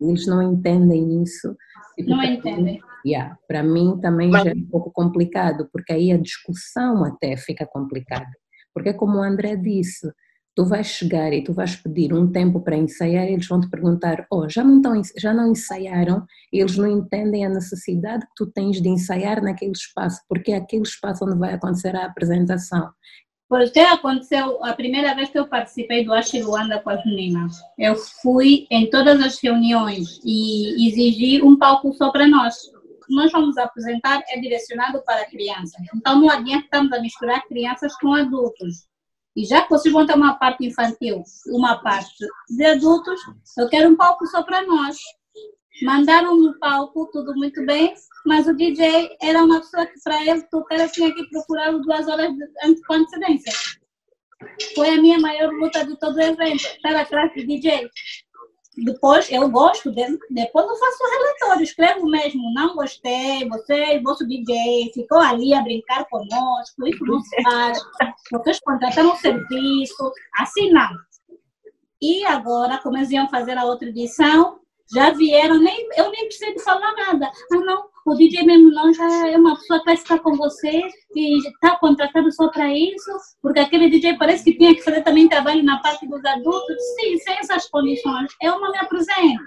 eles 0.00 0.26
não 0.26 0.42
entendem 0.42 1.22
isso. 1.22 1.56
não 1.98 2.22
entendem. 2.22 2.80
Yeah, 3.06 3.36
para 3.48 3.62
mim 3.62 3.98
também 4.00 4.28
Mas... 4.30 4.44
já 4.44 4.50
é 4.50 4.54
um 4.54 4.66
pouco 4.66 4.90
complicado, 4.90 5.68
porque 5.72 5.92
aí 5.92 6.12
a 6.12 6.18
discussão 6.18 7.04
até 7.04 7.36
fica 7.36 7.66
complicada. 7.66 8.30
Porque 8.74 8.92
como 8.92 9.18
o 9.18 9.22
André 9.22 9.56
disse, 9.56 10.10
tu 10.54 10.64
vais 10.64 10.86
chegar 10.86 11.32
e 11.32 11.42
tu 11.42 11.52
vais 11.52 11.76
pedir 11.76 12.12
um 12.12 12.30
tempo 12.30 12.60
para 12.60 12.76
ensaiar 12.76 13.26
e 13.28 13.32
eles 13.32 13.46
vão 13.46 13.60
te 13.60 13.68
perguntar, 13.68 14.26
oh, 14.30 14.48
já 14.48 14.62
não, 14.62 14.76
estão, 14.76 15.02
já 15.16 15.32
não 15.32 15.50
ensaiaram? 15.50 16.24
E 16.52 16.60
eles 16.60 16.76
não 16.76 16.86
entendem 16.86 17.44
a 17.46 17.48
necessidade 17.48 18.26
que 18.26 18.32
tu 18.36 18.46
tens 18.46 18.80
de 18.80 18.88
ensaiar 18.88 19.42
naquele 19.42 19.72
espaço, 19.72 20.20
porque 20.28 20.52
é 20.52 20.56
aquele 20.56 20.82
espaço 20.82 21.24
onde 21.24 21.38
vai 21.38 21.54
acontecer 21.54 21.96
a 21.96 22.04
apresentação. 22.04 22.90
Porque 23.48 23.80
aconteceu 23.80 24.64
a 24.64 24.72
primeira 24.74 25.12
vez 25.12 25.28
que 25.28 25.38
eu 25.38 25.48
participei 25.48 26.04
do 26.04 26.12
Ashi 26.12 26.40
Luanda 26.40 26.78
com 26.78 26.90
as 26.90 27.04
meninas. 27.04 27.56
Eu 27.76 27.96
fui 27.96 28.68
em 28.70 28.88
todas 28.88 29.20
as 29.20 29.40
reuniões 29.42 30.20
e 30.24 30.86
exigi 30.86 31.42
um 31.42 31.58
palco 31.58 31.92
só 31.94 32.12
para 32.12 32.28
nós. 32.28 32.54
Que 33.10 33.16
nós 33.16 33.32
vamos 33.32 33.58
apresentar 33.58 34.22
é 34.28 34.38
direcionado 34.38 35.02
para 35.04 35.26
crianças. 35.26 35.82
Então 35.94 36.20
não 36.20 36.30
adianta 36.30 36.64
estamos 36.64 36.92
a 36.92 37.00
misturar 37.00 37.42
crianças 37.48 37.92
com 37.96 38.14
adultos 38.14 38.88
e 39.36 39.44
já 39.44 39.62
que 39.62 39.70
vocês 39.70 39.92
vão 39.92 40.06
ter 40.06 40.14
uma 40.14 40.34
parte 40.34 40.66
infantil, 40.66 41.22
uma 41.46 41.80
parte 41.82 42.26
de 42.48 42.64
adultos, 42.64 43.20
eu 43.56 43.68
quero 43.68 43.88
um 43.88 43.96
palco 43.96 44.26
só 44.26 44.42
para 44.42 44.66
nós. 44.66 44.96
Mandaram 45.82 46.36
no 46.36 46.58
palco, 46.58 47.08
tudo 47.12 47.34
muito 47.34 47.64
bem, 47.64 47.94
mas 48.26 48.46
o 48.46 48.54
DJ 48.54 49.16
era 49.22 49.42
uma 49.42 49.60
pessoa 49.60 49.86
que 49.86 49.98
para 50.02 50.20
ele 50.26 50.42
tocar 50.50 50.88
tinha 50.90 51.14
que 51.14 51.26
procurar 51.30 51.72
duas 51.72 52.06
horas 52.08 52.34
de, 52.34 52.44
antecedência. 52.90 53.52
Foi 54.74 54.90
a 54.90 55.00
minha 55.00 55.18
maior 55.18 55.50
luta 55.52 55.86
de 55.86 55.98
todo 55.98 56.16
o 56.16 56.20
evento, 56.20 56.64
estar 56.64 56.96
atrás 56.96 57.32
do 57.34 57.46
DJ. 57.46 57.88
Depois 58.76 59.30
eu 59.30 59.48
gosto, 59.50 59.90
de, 59.90 60.18
depois 60.30 60.66
eu 60.66 60.76
faço 60.76 61.02
o 61.02 61.10
relatório, 61.10 61.62
escrevo 61.64 62.06
mesmo, 62.06 62.54
não 62.54 62.76
gostei, 62.76 63.48
você, 63.48 63.98
vosso 64.00 64.26
DJ, 64.26 64.92
ficou 64.94 65.18
ali 65.18 65.52
a 65.52 65.60
brincar 65.60 66.04
conosco, 66.08 66.86
isso 66.86 67.04
não 67.04 67.20
se 67.20 68.30
vocês 68.30 68.60
contrataram 68.60 69.12
um 69.12 69.16
serviço, 69.16 70.12
assim 70.38 70.70
não. 70.70 70.88
E 72.00 72.24
agora, 72.24 72.78
como 72.78 72.96
eles 72.96 73.10
iam 73.10 73.28
fazer 73.28 73.58
a 73.58 73.64
outra 73.64 73.88
edição, 73.88 74.60
já 74.92 75.10
vieram, 75.10 75.58
nem, 75.58 75.88
eu 75.96 76.10
nem 76.10 76.26
precisei 76.26 76.58
falar 76.60 76.92
nada. 76.94 77.30
Ah, 77.52 77.56
não, 77.56 77.89
o 78.06 78.14
DJ 78.14 78.44
mesmo 78.44 78.70
não 78.70 78.92
já 78.92 79.28
é 79.28 79.36
uma 79.36 79.56
pessoa 79.56 79.78
que 79.80 79.84
vai 79.84 79.96
ficar 79.96 80.18
com 80.20 80.36
você 80.36 80.82
e 81.14 81.38
está 81.38 81.76
contratado 81.76 82.32
só 82.32 82.48
para 82.48 82.72
isso, 82.72 83.10
porque 83.42 83.60
aquele 83.60 83.90
DJ 83.90 84.16
parece 84.16 84.44
que 84.44 84.56
tinha 84.56 84.74
que 84.74 84.82
fazer 84.82 85.02
também 85.02 85.28
trabalho 85.28 85.62
na 85.62 85.80
parte 85.80 86.08
dos 86.08 86.24
adultos. 86.24 86.76
Sim, 86.98 87.18
sem 87.18 87.38
essas 87.38 87.68
condições, 87.68 88.32
eu 88.42 88.58
não 88.60 88.72
me 88.72 88.78
apresento. 88.78 89.42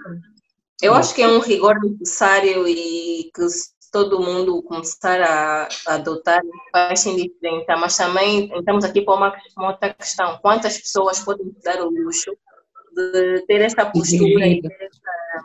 Eu 0.82 0.94
acho 0.94 1.14
que 1.14 1.22
é 1.22 1.28
um 1.28 1.40
rigor 1.40 1.80
necessário 1.80 2.66
e 2.66 3.30
que 3.34 3.42
todo 3.92 4.20
mundo 4.20 4.60
começar 4.64 5.20
a, 5.22 5.68
adotar 5.86 6.42
faz 6.72 7.00
sim 7.00 7.16
diferença, 7.16 7.76
mas 7.76 7.96
também 7.96 8.50
estamos 8.52 8.84
aqui 8.84 9.02
para 9.02 9.14
uma, 9.14 9.36
uma 9.56 9.70
outra 9.70 9.94
questão. 9.94 10.36
Quantas 10.42 10.78
pessoas 10.78 11.20
podem 11.20 11.54
dar 11.62 11.80
o 11.80 11.90
luxo 11.90 12.36
de 12.92 13.44
ter 13.46 13.60
essa 13.62 13.86
postura 13.86 14.46
e 14.46 14.60
ter 14.60 14.68
essa, 14.68 15.44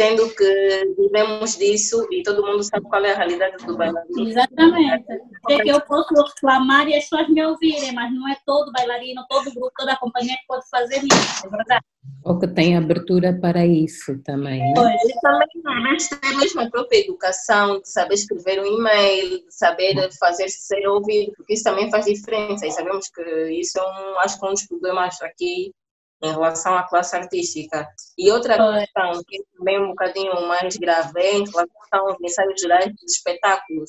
sendo 0.00 0.34
que 0.34 0.94
vivemos 0.96 1.58
disso 1.58 2.08
e 2.10 2.22
todo 2.22 2.46
mundo 2.46 2.62
sabe 2.62 2.88
qual 2.88 3.04
é 3.04 3.12
a 3.12 3.16
realidade 3.18 3.66
do 3.66 3.76
bailarino. 3.76 4.30
Exatamente. 4.30 5.04
É 5.50 5.58
que 5.58 5.68
eu 5.68 5.78
posso 5.82 6.14
reclamar 6.14 6.88
e 6.88 6.94
as 6.94 7.04
pessoas 7.04 7.28
me 7.28 7.44
ouvirem, 7.44 7.92
mas 7.92 8.10
não 8.10 8.26
é 8.26 8.34
todo 8.46 8.72
bailarino, 8.72 9.22
todo 9.28 9.52
grupo, 9.52 9.70
toda 9.76 9.94
companhia 9.96 10.34
que 10.36 10.46
pode 10.48 10.66
fazer 10.70 10.96
isso, 11.04 11.46
é 11.46 11.50
verdade. 11.50 11.84
Ou 12.24 12.38
que 12.38 12.48
tem 12.48 12.78
abertura 12.78 13.38
para 13.38 13.66
isso 13.66 14.18
também, 14.24 14.60
né? 14.60 14.72
Pois, 14.74 15.02
e 15.04 15.20
também 15.20 15.48
mas 15.82 16.08
ter 16.08 16.36
mesmo 16.38 16.62
a 16.62 16.70
própria 16.70 17.00
educação, 17.00 17.78
de 17.80 17.90
saber 17.90 18.14
escrever 18.14 18.58
um 18.62 18.78
e-mail, 18.78 19.44
de 19.44 19.54
saber 19.54 20.10
fazer 20.18 20.48
ser 20.48 20.86
ouvido, 20.88 21.32
porque 21.36 21.52
isso 21.52 21.64
também 21.64 21.90
faz 21.90 22.06
diferença 22.06 22.66
e 22.66 22.70
sabemos 22.70 23.06
que 23.10 23.22
isso 23.50 23.78
é 23.78 23.82
um, 23.82 24.18
acho 24.20 24.40
que 24.40 24.46
é 24.46 24.48
um 24.48 24.52
dos 24.52 24.66
problemas 24.66 25.20
aqui 25.20 25.74
em 26.22 26.30
relação 26.30 26.76
à 26.76 26.82
classe 26.82 27.16
artística. 27.16 27.86
E 28.18 28.30
outra 28.30 28.54
questão, 28.54 29.22
que 29.26 29.36
é 29.36 29.56
também 29.56 29.80
um 29.80 29.88
bocadinho 29.88 30.46
mais 30.46 30.76
grave, 30.76 31.12
é 31.16 31.36
em 31.36 31.44
relação 31.44 32.08
aos 32.08 32.20
ensaios 32.20 32.60
gerais 32.60 32.86
dos 32.86 33.16
espetáculos. 33.16 33.88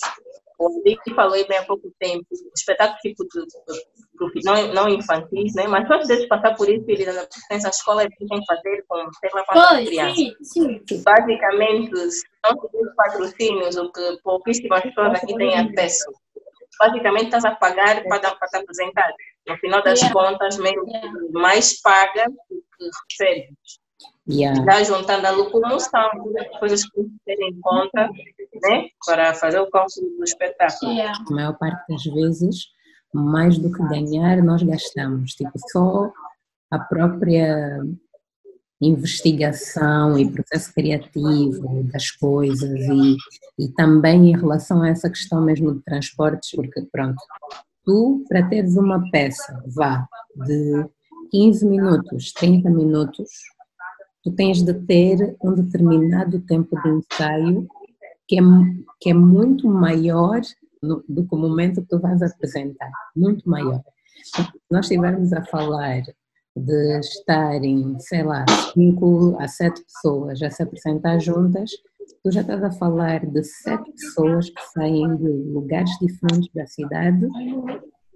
O 0.57 0.81
Dick 0.85 1.13
falou 1.15 1.33
bem 1.47 1.57
há 1.57 1.63
pouco 1.63 1.91
tempo, 1.99 2.25
espetáculos 2.55 3.01
tipo 3.01 3.23
de, 3.23 3.41
de, 3.41 4.39
de, 4.39 4.45
não, 4.45 4.73
não 4.73 4.89
infantis, 4.89 5.55
né? 5.55 5.67
mas 5.67 5.87
só 5.87 5.97
vezes 6.05 6.27
passar 6.27 6.55
por 6.55 6.69
isso, 6.69 6.85
ele 6.87 7.05
na 7.05 7.25
presença 7.25 7.67
a 7.67 7.71
escola 7.71 8.07
tem 8.07 8.27
que 8.27 8.45
fazer 8.45 8.85
com 8.87 8.97
lá 8.97 9.43
quantas 9.45 9.87
crianças. 9.87 10.17
Sim, 10.43 10.79
sim. 10.87 11.03
Basicamente, 11.03 11.91
não 12.43 12.55
tem 12.55 12.95
patrocínios, 12.95 13.75
o 13.75 13.91
que 13.91 14.17
pouquíssimas 14.23 14.83
pessoas 14.83 15.15
aqui 15.15 15.35
têm 15.35 15.57
acesso. 15.57 16.11
Basicamente, 16.81 17.25
estás 17.25 17.45
a 17.45 17.51
pagar 17.51 18.03
para, 18.05 18.31
para 18.35 18.47
te 18.47 18.57
apresentar. 18.57 19.13
No 19.47 19.55
final 19.57 19.83
das 19.83 19.99
Yeah. 19.99 20.13
contas, 20.13 20.57
mesmo 20.57 20.83
que 20.85 21.31
mais 21.31 21.79
paga 21.79 22.25
do 22.49 22.63
que 22.75 22.89
recebe. 23.11 23.53
Yeah. 24.27 24.63
Já 24.65 24.83
juntando 24.83 25.27
a 25.27 25.31
locomoção, 25.31 26.09
coisas 26.59 26.83
que 26.83 26.95
tem 26.95 27.03
que 27.03 27.19
ter 27.25 27.39
em 27.39 27.59
conta, 27.61 28.09
né? 28.63 28.87
Para 29.05 29.33
fazer 29.35 29.59
o 29.59 29.69
cálculo 29.69 30.09
do 30.17 30.23
espetáculo. 30.23 30.91
Yeah. 30.91 31.13
A 31.29 31.33
maior 31.33 31.57
parte 31.59 31.83
das 31.87 32.03
vezes, 32.03 32.65
mais 33.13 33.59
do 33.59 33.71
que 33.71 33.83
ganhar, 33.87 34.37
nós 34.41 34.63
gastamos. 34.63 35.33
Tipo, 35.33 35.51
só 35.71 36.11
a 36.71 36.79
própria 36.79 37.79
investigação 38.81 40.17
e 40.17 40.29
processo 40.29 40.73
criativo 40.73 41.83
das 41.91 42.11
coisas 42.11 42.79
e, 42.79 43.17
e 43.59 43.67
também 43.69 44.31
em 44.31 44.37
relação 44.37 44.81
a 44.81 44.89
essa 44.89 45.09
questão 45.09 45.41
mesmo 45.41 45.73
de 45.75 45.81
transportes, 45.83 46.51
porque 46.51 46.81
pronto, 46.91 47.21
tu 47.85 48.23
para 48.27 48.47
teres 48.49 48.75
uma 48.75 49.09
peça, 49.11 49.63
vá, 49.67 50.07
de 50.47 50.85
15 51.29 51.65
minutos, 51.65 52.33
30 52.33 52.69
minutos, 52.69 53.29
tu 54.23 54.31
tens 54.31 54.63
de 54.63 54.73
ter 54.73 55.35
um 55.43 55.53
determinado 55.53 56.39
tempo 56.41 56.79
de 56.81 56.89
ensaio 56.89 57.67
que 58.27 58.39
é, 58.39 58.41
que 58.99 59.09
é 59.09 59.13
muito 59.13 59.67
maior 59.67 60.41
no- 60.81 61.03
do 61.07 61.23
que 61.27 61.35
o 61.35 61.37
momento 61.37 61.81
que 61.81 61.87
tu 61.87 61.99
vais 61.99 62.21
apresentar, 62.21 62.89
muito 63.15 63.47
maior. 63.49 63.81
Se 64.23 64.47
nós 64.69 64.85
estivermos 64.85 65.33
a 65.33 65.43
falar 65.45 66.01
de 66.55 66.99
estarem, 66.99 67.97
sei 67.99 68.23
lá, 68.23 68.45
5 68.73 69.37
a 69.39 69.47
7 69.47 69.83
pessoas 69.83 70.41
a 70.41 70.49
se 70.49 70.63
apresentar 70.63 71.19
juntas, 71.19 71.71
tu 72.23 72.31
já 72.31 72.41
estás 72.41 72.63
a 72.63 72.71
falar 72.71 73.25
de 73.25 73.43
sete 73.43 73.91
pessoas 73.91 74.49
que 74.49 74.61
saem 74.73 75.15
de 75.17 75.27
lugares 75.27 75.91
diferentes 75.99 76.49
da 76.53 76.65
cidade 76.67 77.27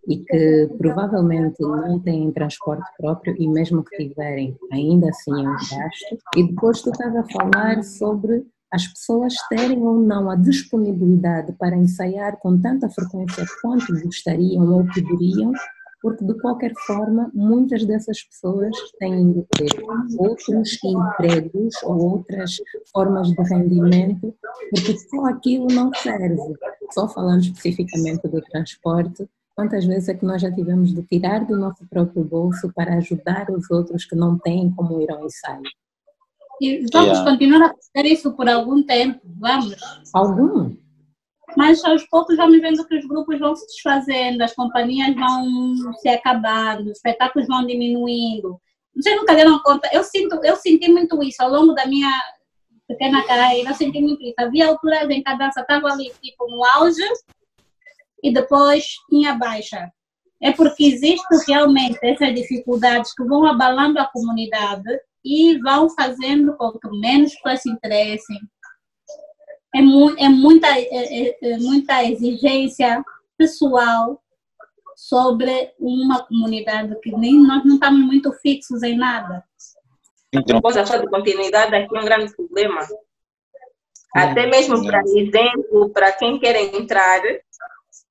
e 0.08 0.18
que 0.18 0.70
provavelmente 0.78 1.60
não 1.62 2.00
têm 2.00 2.32
transporte 2.32 2.86
próprio 2.98 3.36
e 3.40 3.48
mesmo 3.48 3.84
que 3.84 3.98
tiverem, 3.98 4.56
ainda 4.72 5.10
assim 5.10 5.32
é 5.32 5.50
um 5.50 5.54
gasto. 5.54 6.18
E 6.36 6.48
depois 6.48 6.82
tu 6.82 6.92
estás 6.92 7.16
a 7.16 7.24
falar 7.24 7.84
sobre 7.84 8.46
as 8.72 8.88
pessoas 8.88 9.34
terem 9.50 9.82
ou 9.82 10.00
não 10.00 10.30
a 10.30 10.36
disponibilidade 10.36 11.54
para 11.54 11.76
ensaiar 11.76 12.38
com 12.38 12.60
tanta 12.60 12.90
frequência 12.90 13.46
quanto 13.62 13.88
gostariam 14.04 14.72
ou 14.72 14.86
poderiam, 14.86 15.52
porque 16.06 16.24
de 16.24 16.36
qualquer 16.36 16.72
forma 16.86 17.32
muitas 17.34 17.84
dessas 17.84 18.22
pessoas 18.22 18.78
têm 19.00 19.34
de 19.34 19.42
ter 19.58 19.72
outros 20.20 20.78
empregos 20.84 21.74
ou 21.82 22.12
outras 22.12 22.58
formas 22.94 23.30
de 23.30 23.42
rendimento, 23.42 24.32
porque 24.70 24.96
só 25.00 25.26
aquilo 25.26 25.66
não 25.74 25.92
serve. 25.96 26.38
Só 26.92 27.08
falando 27.08 27.42
especificamente 27.42 28.28
do 28.28 28.40
transporte, 28.40 29.28
quantas 29.56 29.84
vezes 29.84 30.08
é 30.10 30.14
que 30.14 30.24
nós 30.24 30.44
já 30.44 30.52
tivemos 30.54 30.94
de 30.94 31.02
tirar 31.02 31.44
do 31.44 31.58
nosso 31.58 31.84
próprio 31.88 32.24
bolso 32.24 32.72
para 32.76 32.98
ajudar 32.98 33.50
os 33.50 33.72
outros 33.72 34.06
que 34.06 34.16
não 34.16 34.38
têm 34.38 34.70
como 34.76 35.02
ir 35.02 35.10
ao 35.10 35.26
ensaio? 35.26 35.64
E 36.62 36.86
vamos 36.94 37.18
Yeah. 37.18 37.32
continuar 37.32 37.64
a 37.64 37.74
fazer 37.74 38.08
isso 38.08 38.32
por 38.34 38.48
algum 38.48 38.84
tempo, 38.84 39.22
vamos. 39.40 39.76
Algum? 40.14 40.76
Mas 41.56 41.84
aos 41.84 42.04
poucos 42.08 42.36
vamos 42.36 42.60
vendo 42.60 42.86
que 42.86 42.98
os 42.98 43.06
grupos 43.06 43.40
vão 43.40 43.56
se 43.56 43.66
desfazendo, 43.68 44.42
as 44.42 44.54
companhias 44.54 45.16
vão 45.16 45.94
se 46.00 46.10
acabando, 46.10 46.88
os 46.88 46.98
espetáculos 46.98 47.48
vão 47.48 47.66
diminuindo. 47.66 48.60
Vocês 48.96 49.16
nunca 49.16 49.36
deram 49.36 49.60
conta? 49.60 49.90
Eu, 49.92 50.04
sinto, 50.04 50.40
eu 50.44 50.56
senti 50.56 50.90
muito 50.90 51.22
isso 51.22 51.42
ao 51.42 51.50
longo 51.50 51.74
da 51.74 51.86
minha 51.86 52.12
pequena 52.88 53.24
carreira, 53.26 53.72
eu 53.72 53.76
senti 53.76 54.00
muito 54.00 54.24
isso. 54.24 54.36
Havia 54.40 54.68
alturas 54.68 55.10
em 55.10 55.22
que 55.22 55.30
a 55.30 55.36
dança 55.36 55.62
estava 55.62 55.88
ali 55.88 56.12
tipo 56.22 56.48
no 56.50 56.64
auge 56.64 57.04
e 58.24 58.34
depois 58.34 58.96
tinha 59.10 59.36
baixa. 59.36 59.92
É 60.42 60.52
porque 60.52 60.86
existe 60.86 61.26
realmente 61.48 61.98
essas 62.02 62.34
dificuldades 62.34 63.14
que 63.14 63.24
vão 63.24 63.46
abalando 63.46 64.00
a 64.00 64.06
comunidade 64.06 65.00
e 65.24 65.58
vão 65.60 65.90
fazendo 65.90 66.56
com 66.56 66.72
que 66.72 66.88
menos 67.00 67.34
pessoas 67.36 67.62
se 67.62 67.70
interessem, 67.70 68.38
é, 69.76 69.82
mu 69.82 70.16
é, 70.18 70.30
muita, 70.30 70.68
é, 70.68 71.28
é- 71.28 71.38
é 71.42 71.58
muita 71.58 72.04
exigência 72.04 73.04
pessoal 73.38 74.22
sobre 74.96 75.74
uma 75.78 76.24
comunidade 76.26 76.98
que 77.02 77.12
nem 77.12 77.36
nós 77.46 77.66
não 77.66 77.76
estamos 77.76 78.06
muito 78.06 78.32
fixos 78.34 78.82
em 78.82 78.98
nada. 78.98 79.44
Então, 80.32 80.58
a 80.58 80.62
falta 80.62 81.00
de 81.00 81.10
continuidade 81.10 81.76
aqui 81.76 81.96
é 81.96 82.00
um 82.00 82.06
grande 82.06 82.34
problema. 82.36 82.82
Até 84.16 84.48
mesmo 84.48 84.82
para 84.86 85.02
exemplo, 85.02 85.90
para 85.90 86.14
quem 86.14 86.40
quer 86.40 86.56
entrar, 86.56 87.22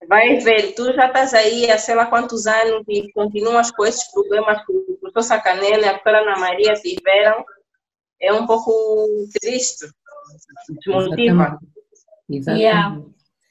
vai 0.07 0.37
ver, 0.37 0.75
tu 0.75 0.93
já 0.93 1.07
estás 1.07 1.33
aí 1.33 1.71
há 1.71 1.79
sei 1.79 1.95
lá 1.95 2.05
quantos 2.05 2.47
anos 2.47 2.85
e 2.89 3.11
continuas 3.13 3.71
com 3.71 3.87
esses 3.87 4.11
problemas 4.13 4.63
que 4.67 4.73
o 4.73 4.99
professor 5.01 5.23
Sacanela 5.23 5.83
e 5.83 5.89
a 5.89 5.99
professora 5.99 6.21
Ana 6.21 6.39
Maria 6.39 6.75
tiveram, 6.75 7.43
é 8.21 8.33
um 8.35 8.47
pouco 8.47 8.71
triste, 9.41 9.87
Exatamente. 12.29 12.63
Yeah. 12.63 13.03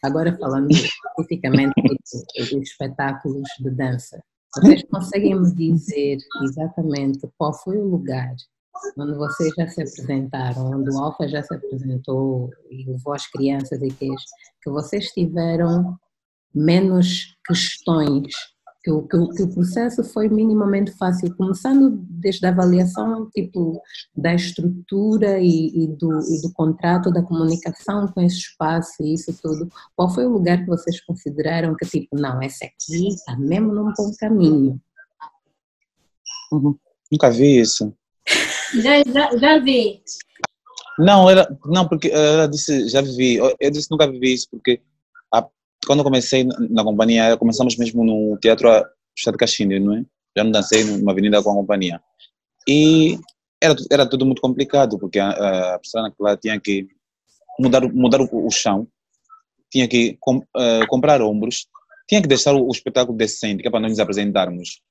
Agora 0.03 0.37
falando 0.37 0.69
especificamente 0.71 1.73
dos, 1.81 2.49
dos 2.51 2.61
espetáculos 2.61 3.47
de 3.59 3.69
dança, 3.69 4.21
vocês 4.55 4.83
conseguem 4.89 5.39
me 5.39 5.53
dizer 5.55 6.17
exatamente 6.43 7.27
qual 7.37 7.53
foi 7.53 7.77
o 7.77 7.87
lugar 7.87 8.35
onde 8.97 9.13
vocês 9.13 9.53
já 9.57 9.67
se 9.67 9.81
apresentaram, 9.81 10.71
onde 10.71 10.89
o 10.89 10.97
Alfa 10.97 11.27
já 11.27 11.41
se 11.41 11.53
apresentou 11.53 12.51
e 12.69 12.85
levou 12.85 13.13
as 13.13 13.27
crianças 13.27 13.81
e 13.81 13.87
que, 13.89 14.09
que 14.61 14.69
vocês 14.69 15.07
tiveram 15.07 15.97
menos 16.53 17.37
questões, 17.45 18.33
que 18.83 18.91
o, 18.91 19.07
que, 19.07 19.15
o, 19.15 19.29
que 19.29 19.43
o 19.43 19.53
processo 19.53 20.03
foi 20.03 20.27
minimamente 20.27 20.91
fácil, 20.91 21.33
começando 21.35 21.89
desde 22.09 22.45
a 22.45 22.49
avaliação 22.49 23.29
tipo 23.31 23.81
da 24.15 24.33
estrutura 24.33 25.39
e, 25.39 25.83
e, 25.83 25.87
do, 25.87 26.19
e 26.19 26.41
do 26.41 26.51
contrato, 26.53 27.11
da 27.11 27.23
comunicação 27.23 28.07
com 28.09 28.21
esse 28.21 28.37
espaço 28.37 29.01
e 29.01 29.13
isso 29.13 29.33
tudo. 29.41 29.69
Qual 29.95 30.09
foi 30.09 30.25
o 30.25 30.33
lugar 30.33 30.59
que 30.59 30.67
vocês 30.67 30.99
consideraram 31.05 31.75
que 31.75 31.85
tipo, 31.85 32.15
não, 32.17 32.41
esse 32.41 32.65
aqui 32.65 33.07
está 33.07 33.37
mesmo 33.37 33.73
num 33.73 33.93
bom 33.97 34.11
caminho? 34.19 34.79
uhum. 36.51 36.75
Nunca 37.11 37.29
vi 37.29 37.59
isso. 37.59 37.93
Já, 38.73 39.03
já, 39.05 39.37
já 39.37 39.59
vi. 39.59 40.01
Não, 40.97 41.29
ela, 41.29 41.47
não, 41.65 41.87
porque 41.87 42.09
ela 42.09 42.47
disse, 42.47 42.87
já 42.87 43.01
vivi. 43.01 43.35
Eu, 43.59 43.71
disse 43.71 43.89
nunca 43.89 44.09
vivi 44.09 44.33
isso, 44.33 44.47
porque 44.49 44.81
quando 45.85 45.99
eu 45.99 46.03
comecei 46.03 46.43
na, 46.69 46.83
companhia, 46.83 47.37
começamos 47.37 47.75
mesmo 47.77 48.03
no 48.03 48.37
Teatro 48.39 48.69
Estado 49.15 49.33
de 49.33 49.37
Caxinde, 49.39 49.79
não 49.79 49.95
é? 49.97 50.03
Já 50.35 50.43
não 50.43 50.51
dancei 50.51 50.83
numa 50.83 51.11
avenida 51.11 51.41
com 51.43 51.51
a 51.51 51.55
companhia. 51.55 52.01
E 52.67 53.17
era, 53.61 53.75
era 53.91 54.05
tudo 54.09 54.25
muito 54.25 54.41
complicado, 54.41 54.97
porque 54.97 55.19
a, 55.19 55.75
a 55.75 55.79
pessoa 55.79 56.03
naquela 56.03 56.35
tinha 56.37 56.59
que 56.59 56.87
mudar, 57.59 57.81
mudar 57.93 58.21
o, 58.21 58.47
o 58.47 58.49
chão, 58.51 58.87
tinha 59.71 59.87
que 59.87 60.17
com, 60.19 60.37
uh, 60.37 60.87
comprar 60.87 61.21
ombros, 61.21 61.67
tinha 62.07 62.21
que 62.21 62.27
deixar 62.27 62.53
o, 62.53 62.67
o 62.67 62.71
espetáculo 62.71 63.17
decente, 63.17 63.61
que 63.61 63.67
é 63.67 63.71
para 63.71 63.79
nós 63.79 63.91
nos 63.91 63.99
apresentarmos. 63.99 64.81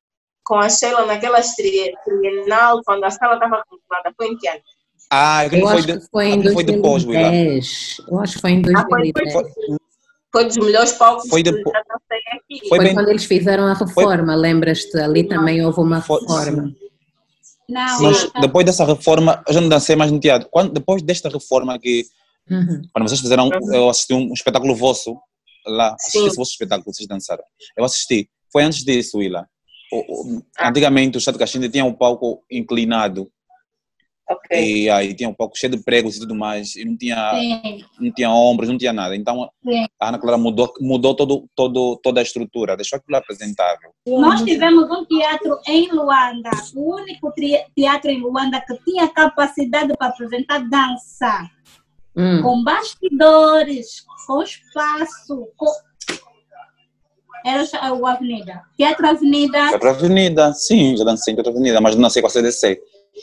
Com 0.45 0.57
a 0.57 0.69
Sheila 0.69 1.07
naquela 1.07 1.41
trienal, 1.41 2.81
quando 2.85 3.05
a 3.05 3.11
sala 3.11 3.35
estava 3.35 3.63
comprada, 3.69 4.13
foi 4.17 4.27
em 4.29 4.37
que 4.37 4.49
ano? 4.49 4.61
Ah, 5.11 5.45
Eu 5.45 5.51
foi, 5.51 5.63
acho 5.77 5.87
de, 5.87 5.99
que 6.01 6.07
foi 6.11 6.27
em 6.27 6.39
aquilo 6.39 6.53
foi 6.55 6.65
depois, 6.65 7.05
Willa. 7.05 7.31
2010. 7.31 7.97
Eu 8.09 8.19
acho 8.21 8.35
que 8.35 8.41
foi 8.41 8.51
em 8.53 8.63
Ah, 8.75 8.83
foi- 8.89 9.13
2010. 9.13 9.33
foi- 9.33 9.77
Foi 10.33 10.47
dos 10.47 10.57
melhores 10.57 10.93
palcos 10.93 11.29
Foi 11.29 11.43
que 11.43 11.53
depois- 11.53 11.75
já 11.77 11.83
dancei 11.83 12.19
aqui. 12.33 12.69
Foi 12.69 12.79
Foi 12.79 12.87
bem- 12.87 12.95
quando 12.95 13.09
eles 13.11 13.25
fizeram 13.25 13.65
a 13.67 13.75
reforma, 13.75 14.35
lembras-te? 14.35 14.99
Ali 14.99 15.25
também 15.25 15.65
houve 15.65 15.81
uma 15.81 15.97
reforma. 15.99 16.75
Não, 17.69 18.03
Mas 18.03 18.33
não. 18.35 18.41
depois 18.41 18.67
dessa 18.67 18.85
reforma, 18.85 19.43
eu 19.47 19.55
já 19.55 19.61
não 19.61 19.69
dancei 19.69 19.95
mais 19.97 20.11
no 20.11 20.19
teatro. 20.21 20.49
Quando, 20.51 20.73
depois 20.73 21.03
desta 21.03 21.29
reforma 21.29 21.79
que, 21.79 22.05
Uhum. 22.51 22.83
quando 22.93 23.09
vocês 23.09 23.21
fizeram, 23.21 23.49
eu 23.73 23.89
assisti 23.89 24.13
um, 24.15 24.33
espetáculo 24.33 24.75
vosso 24.75 25.17
lá, 25.67 25.95
assisti 25.95 26.19
Sim. 26.19 26.27
esse 26.27 26.37
vosso 26.37 26.51
espetáculo 26.53 26.85
que 26.91 26.97
vocês 26.97 27.07
dançaram. 27.09 27.45
Eu 27.77 27.85
assisti. 27.85 28.29
Foi 28.53 28.63
antes 28.65 28.85
disso, 28.85 29.19
Willa. 29.19 29.47
O- 29.93 30.37
o- 30.37 30.43
Ah. 30.59 30.69
Antigamente 30.69 31.17
o 31.17 31.21
Chato 31.21 31.39
Caxinde 31.39 31.69
tinha 31.69 31.85
um 31.85 31.93
palco 31.93 32.43
inclinado 32.51 33.31
Ok. 34.29 34.57
e 34.57 34.89
aí 34.89 35.13
tinha 35.15 35.29
um 35.29 35.35
palco 35.35 35.59
cheio 35.59 35.73
de 35.77 35.83
pregos 35.83 36.17
e 36.17 36.21
tudo 36.21 36.35
mais 36.35 36.77
e 36.77 36.85
não 36.85 36.97
tinha, 36.97 37.33
Sim, 37.35 37.85
não 38.01 38.13
tinha 38.13 38.31
ombros, 38.31 38.69
não 38.69 38.79
tinha 38.79 38.93
nada. 38.93 39.15
Então 39.17 39.51
sim. 39.65 39.85
a 40.01 40.09
Ana 40.09 40.19
Clara 40.19 40.39
mudou, 40.39 40.73
mudou 40.81 41.15
todo, 41.15 41.49
todo, 41.55 41.97
toda 42.03 42.21
a 42.21 42.23
estrutura, 42.23 42.77
deixou 42.77 42.97
aquilo 42.97 43.17
apresentável. 43.17 43.91
Nós 44.07 44.43
tivemos 44.43 44.89
um 44.91 45.05
teatro 45.05 45.59
em 45.69 45.91
Luanda, 45.91 46.51
o 46.75 46.95
único 46.95 47.33
teatro 47.77 48.11
em 48.11 48.21
Luanda 48.21 48.63
que 48.67 48.77
tinha 48.85 49.09
capacidade 49.09 49.93
para 49.99 50.09
apresentar 50.09 50.61
dança, 50.69 51.51
Hum. 52.15 52.43
com 52.43 52.63
bastidores, 52.63 54.05
com 54.27 54.43
espaço, 54.43 55.49
com... 55.57 55.67
Era 57.45 57.65
o 57.95 58.07
Avenida. 58.07 58.63
Teatro 58.77 59.07
Avenida, 59.07 59.69
Teatro 59.71 59.89
Avenida, 59.89 60.53
sim, 60.53 60.97
já 60.97 61.05
dancei 61.05 61.33
em 61.33 61.37
Teatro 61.37 61.53
Avenida, 61.53 61.81
mas 61.81 61.97
não 61.97 62.09
com 62.09 62.27
a 62.27 62.31
CDC. 62.31 62.81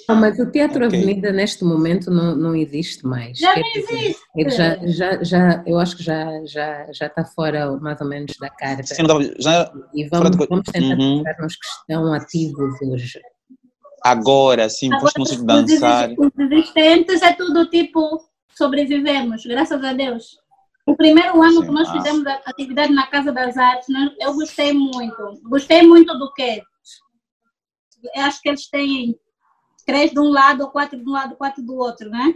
Não, 0.08 0.15
mas 0.15 0.38
o 0.39 0.52
Teatro 0.52 0.86
Ok. 0.86 0.99
Avenida 0.99 1.32
neste 1.32 1.63
momento 1.63 2.12
não, 2.12 2.36
não 2.36 2.56
existe 2.56 3.06
mais. 3.06 3.38
já 3.39 3.54
Quer 3.54 3.62
não 3.62 3.71
dizer, 3.73 3.93
existe. 3.95 4.21
Ele 4.36 4.49
já, 4.52 4.75
já, 4.88 5.23
já, 5.23 5.63
eu 5.65 5.80
acho 5.80 5.97
que 5.97 6.04
já 6.04 6.45
já 6.45 6.88
já 6.91 7.08
está 7.08 7.25
fora 7.25 7.75
mais 7.80 7.99
ou 7.99 8.08
menos 8.08 8.34
da 8.39 8.49
carta. 8.49 8.84
Sim, 8.84 9.04
já, 9.39 9.71
E 9.93 10.08
fora 10.08 10.30
vamos, 10.30 10.38
de 10.38 10.47
vamos 10.47 10.65
tentar 10.71 10.95
Uhum. 10.95 11.23
pensar 11.23 11.41
nos 11.41 11.56
que 11.56 11.65
estão 11.67 12.13
ativos 12.13 12.82
hoje. 12.84 13.19
agora, 14.04 14.69
sim, 14.69 14.89
sei 14.99 15.23
os 15.23 15.43
dançar. 15.43 16.10
Os 16.17 16.32
existentes 16.39 17.21
é 17.21 17.34
tudo 17.34 17.67
tipo 17.69 18.21
sobrevivemos, 18.56 19.43
graças 19.45 19.84
a 19.84 19.93
Deus. 19.93 20.38
O 20.86 20.95
primeiro 20.95 21.41
ano 21.41 21.62
Sim, 21.62 21.65
que 21.65 21.71
nós 21.71 21.89
ah. 21.89 21.93
fizemos 21.93 22.25
a 22.28 22.41
atividade 22.45 22.91
na 22.93 23.08
Casa 23.08 23.32
das 23.32 23.58
Artes, 23.58 23.88
nós- 23.89 24.12
eu 24.19 24.34
gostei 24.34 24.73
muito. 24.73 25.39
Gostei 25.43 25.82
muito 25.84 26.17
do 26.17 26.32
quê? 26.34 26.62
Eu 28.15 28.21
acho 28.23 28.41
que 28.41 28.49
eles 28.49 28.67
têm 28.69 29.15
três 29.89 30.12
de 30.12 30.19
um 30.19 30.30
lado, 30.30 30.69
quatro 30.69 30.97
de 30.99 31.08
um 31.10 31.12
lado, 31.12 31.36
quatro 31.36 31.63
do 31.63 31.75
outro, 31.75 32.10
né? 32.10 32.34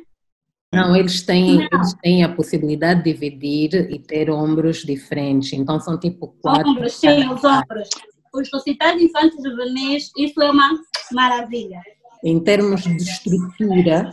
Não, 0.74 0.96
eles 0.96 1.22
têm, 1.22 1.58
Não. 1.58 1.68
eles 1.72 1.94
têm 2.02 2.24
a 2.24 2.34
possibilidade 2.36 3.04
de 3.04 3.13
dividir 3.13 3.92
e 3.92 4.00
ter 4.00 4.30
ombros 4.32 4.78
diferentes. 4.84 5.54
Então 5.54 5.80
são 5.80 6.00
tipo 6.00 6.30
quatro. 6.42 6.68
Ombros, 6.72 6.94
sim, 6.94 7.30
os 7.30 7.44
ombros. 7.44 7.89
Os 8.34 8.50
recitais 8.52 9.00
infantes 9.00 9.38
juvenis, 9.44 10.12
isso 10.18 10.42
é 10.42 10.50
uma 10.50 10.68
maravilha. 11.12 11.80
Em 12.24 12.39
termos 12.39 12.82
de 12.82 12.96
estrutura, 12.98 14.10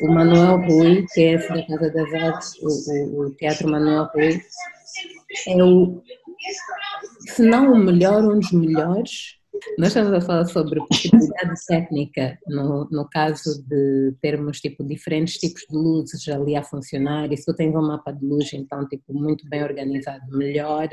o 0.00 0.08
Manuel 0.08 0.56
Rui, 0.66 1.04
que 1.12 1.20
é 1.20 1.32
esse 1.34 1.48
da 1.48 1.66
Casa 1.66 1.90
das 1.90 2.14
Artes, 2.14 2.52
o, 2.62 2.68
o- 2.92 3.26
o 3.26 3.30
Teatro 3.34 3.68
Manuel 3.68 4.08
Rui, 4.14 4.40
é 5.48 5.62
o, 5.62 6.02
se 7.34 7.42
não 7.42 7.72
o 7.72 7.76
melhor, 7.76 8.24
um 8.24 8.38
dos 8.38 8.50
melhores. 8.52 9.36
Nós 9.78 9.88
estamos 9.88 10.12
a 10.12 10.20
falar 10.20 10.44
sobre 10.46 10.80
possibilidade 10.86 11.66
técnica, 11.66 12.38
no, 12.46 12.88
no 12.90 13.08
caso 13.08 13.62
de 13.66 14.14
termos 14.20 14.60
tipo, 14.60 14.84
diferentes 14.84 15.38
tipos 15.38 15.62
de 15.68 15.76
luzes 15.76 16.26
ali 16.28 16.56
a 16.56 16.62
funcionar, 16.62 17.30
e 17.32 17.36
se 17.36 17.44
tu 17.44 17.54
tens 17.54 17.74
um 17.74 17.82
mapa 17.86 18.12
de 18.12 18.24
luz, 18.24 18.52
então 18.52 18.86
tipo, 18.88 19.12
muito 19.12 19.48
bem 19.48 19.62
organizado, 19.62 20.22
melhor. 20.30 20.88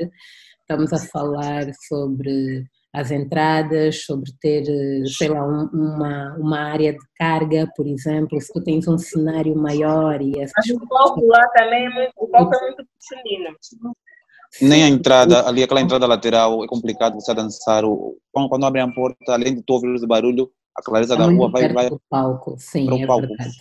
Estamos 0.60 0.92
a 0.92 0.98
falar 0.98 1.66
sobre 1.88 2.64
as 2.92 3.10
entradas, 3.10 4.04
sobre 4.04 4.30
ter, 4.40 4.64
sei 5.08 5.28
lá, 5.28 5.44
um- 5.46 5.68
uma, 5.72 6.36
uma 6.38 6.58
área 6.60 6.92
de 6.92 6.98
carga, 7.18 7.68
por 7.76 7.86
exemplo, 7.88 8.40
se 8.40 8.52
tu 8.52 8.62
tens 8.62 8.86
um 8.86 8.96
cenário 8.96 9.54
maior 9.56 10.22
e 10.22 10.32
essas 10.40 10.52
Mas 10.56 10.70
o 10.70 10.88
palco 10.88 11.26
lá 11.26 11.46
também 11.48 11.86
é 11.86 11.90
muito, 11.90 12.12
o 12.16 12.28
palco 12.28 12.54
é 12.54 12.60
muito 12.60 12.84
pequenino. 12.98 13.56
Nem 14.60 14.84
a 14.84 14.88
entrada, 14.88 15.46
ali 15.48 15.62
aquela 15.62 15.80
entrada 15.80 16.06
lateral, 16.06 16.64
é 16.64 16.66
complicado 16.66 17.14
você 17.14 17.34
dançar. 17.34 17.84
O, 17.84 18.16
quando, 18.32 18.48
quando 18.48 18.66
abre 18.66 18.80
a 18.80 18.88
porta, 18.92 19.32
além 19.32 19.54
de 19.54 19.62
tu 19.62 19.74
ouvir 19.74 19.88
o 19.88 20.06
barulho, 20.06 20.50
a 20.76 20.82
clareza 20.82 21.16
da 21.16 21.24
Está 21.24 21.34
rua 21.34 21.50
vai, 21.50 21.72
vai 21.72 21.88
do 21.88 22.00
palco, 22.10 22.56
sim, 22.58 22.86
para 22.86 22.94
o 22.94 22.98
é 22.98 23.06
palco. 23.06 23.26
verdade. 23.26 23.56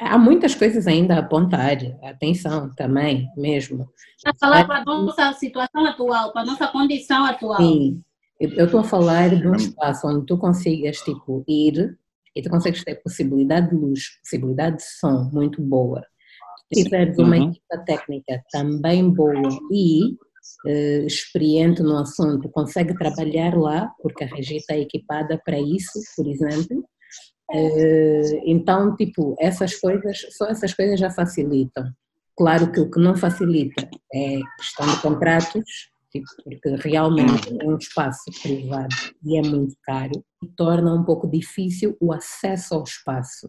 Há 0.00 0.18
muitas 0.18 0.54
coisas 0.54 0.86
ainda 0.86 1.14
a 1.14 1.18
apontar, 1.18 1.78
atenção 2.02 2.72
também, 2.76 3.26
mesmo. 3.36 3.88
A 4.24 4.32
falar 4.38 4.66
para 4.66 4.80
a 4.80 4.84
nossa 4.84 5.32
situação 5.34 5.86
atual, 5.86 6.32
para 6.32 6.42
a 6.42 6.46
nossa 6.46 6.68
condição 6.68 7.24
atual. 7.24 7.58
Sim, 7.58 8.02
eu 8.38 8.50
eu 8.50 8.64
estou 8.66 8.80
a 8.80 8.84
falar 8.84 9.30
de 9.30 9.48
um 9.48 9.54
espaço 9.54 10.06
onde 10.06 10.26
tu 10.26 10.36
consigas, 10.36 10.98
tipo, 10.98 11.42
ir 11.48 11.96
e 12.34 12.42
tu 12.42 12.50
consegues 12.50 12.84
ter 12.84 12.96
possibilidade 12.96 13.70
de 13.70 13.76
luz, 13.76 14.18
possibilidade 14.20 14.76
de 14.76 14.82
som 14.82 15.30
muito 15.32 15.62
boa. 15.62 16.02
Se 16.72 16.82
tiveres 16.84 17.16
uma 17.18 17.36
Uhum. 17.36 17.50
equipa 17.50 17.78
técnica 17.86 18.42
também 18.50 19.08
boa 19.10 19.48
e 19.72 20.16
eh, 20.66 21.04
experiente 21.06 21.82
no 21.82 21.96
assunto, 21.98 22.48
consegue 22.48 22.94
trabalhar 22.96 23.56
lá, 23.56 23.92
porque 24.02 24.24
a 24.24 24.26
Regi 24.26 24.56
está 24.56 24.76
equipada 24.76 25.40
para 25.44 25.60
isso, 25.60 26.00
por 26.16 26.26
exemplo. 26.26 26.84
Eh, 27.52 28.42
então, 28.46 28.96
tipo, 28.96 29.36
essas 29.38 29.76
coisas, 29.76 30.26
só 30.36 30.46
essas 30.46 30.74
coisas 30.74 30.98
já 30.98 31.10
facilitam. 31.10 31.84
Claro 32.36 32.70
que 32.72 32.80
o 32.80 32.90
que 32.90 32.98
não 33.00 33.14
facilita 33.16 33.88
é 34.12 34.40
questão 34.58 34.86
de 34.92 35.00
contratos, 35.00 35.64
tipo, 36.10 36.26
porque 36.44 36.76
realmente 36.88 37.56
é 37.60 37.64
um 37.64 37.76
espaço 37.76 38.24
privado 38.42 38.94
e 39.24 39.38
é 39.38 39.42
muito 39.42 39.74
caro, 39.82 40.24
e 40.42 40.48
torna 40.48 40.92
um 40.94 41.04
pouco 41.04 41.30
difícil 41.30 41.96
o 42.00 42.12
acesso 42.12 42.74
ao 42.74 42.82
espaço. 42.82 43.48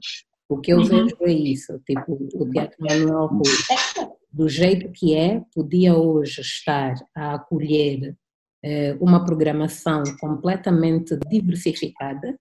O 0.49 0.57
que 0.59 0.71
eu 0.71 0.77
Uhum. 0.77 0.85
vejo 0.85 1.17
é 1.21 1.31
isso, 1.31 1.79
tipo, 1.85 2.17
o 2.35 2.49
Teatro 2.49 2.77
Manuel 2.79 3.27
Rui, 3.27 4.09
do 4.31 4.47
jeito 4.47 4.89
que 4.91 5.13
é, 5.15 5.41
podia 5.53 5.95
hoje 5.95 6.41
estar 6.41 6.95
a 7.15 7.35
acolher 7.35 8.15
eh, 8.63 8.95
uma 8.99 9.25
programação 9.25 10.03
completamente 10.19 11.17
diversificada, 11.29 12.37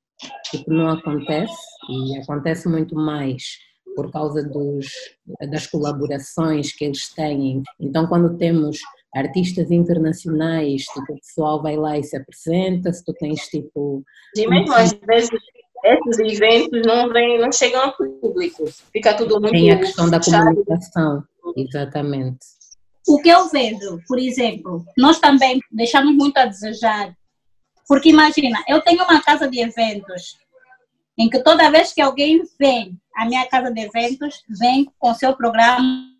o 0.54 0.64
que 0.64 0.70
não 0.70 0.88
acontece, 0.88 1.52
e 1.90 2.18
acontece 2.18 2.68
muito 2.68 2.94
mais 2.94 3.58
por 3.96 4.10
causa 4.12 4.42
dos, 4.42 4.86
das 5.50 5.66
colaborações 5.66 6.72
que 6.72 6.84
eles 6.84 7.08
têm. 7.12 7.62
Então, 7.80 8.06
quando 8.06 8.36
temos 8.36 8.78
artistas 9.14 9.70
internacionais, 9.70 10.84
tipo, 10.84 11.12
o 11.14 11.16
pessoal 11.16 11.62
vai 11.62 11.76
lá 11.76 11.98
e 11.98 12.04
se 12.04 12.16
apresenta, 12.16 12.92
se 12.92 13.02
tu 13.04 13.14
tens 13.14 13.40
tipo. 13.48 14.04
E 14.36 14.46
mesmo 14.46 14.72
às 14.74 14.92
vezes 14.92 15.30
esses 15.84 16.18
eventos 16.18 16.82
não, 16.84 17.12
vêm, 17.12 17.38
não 17.38 17.52
chegam 17.52 17.82
ao 17.82 17.96
público. 17.96 18.64
Fica 18.92 19.14
tudo 19.14 19.40
muito 19.40 19.52
Tem 19.52 19.70
a 19.70 19.78
questão 19.78 20.10
da 20.10 20.20
comunicação, 20.20 21.24
exatamente. 21.56 22.38
O 23.06 23.20
que 23.20 23.28
eu 23.28 23.48
vejo, 23.48 24.00
por 24.08 24.18
exemplo, 24.18 24.84
nós 24.98 25.18
também 25.20 25.60
deixamos 25.70 26.14
muito 26.14 26.36
a 26.38 26.46
desejar. 26.46 27.14
Porque 27.86 28.08
imagina, 28.08 28.64
eu 28.66 28.80
tenho 28.82 29.04
uma 29.04 29.22
casa 29.22 29.48
de 29.48 29.60
eventos 29.60 30.36
em 31.18 31.30
que 31.30 31.42
toda 31.42 31.70
vez 31.70 31.92
que 31.92 32.00
alguém 32.00 32.42
vem 32.58 32.98
à 33.14 33.24
minha 33.24 33.46
casa 33.46 33.70
de 33.70 33.80
eventos, 33.80 34.42
vem 34.60 34.90
com 34.98 35.14
seu 35.14 35.34
programa, 35.34 36.10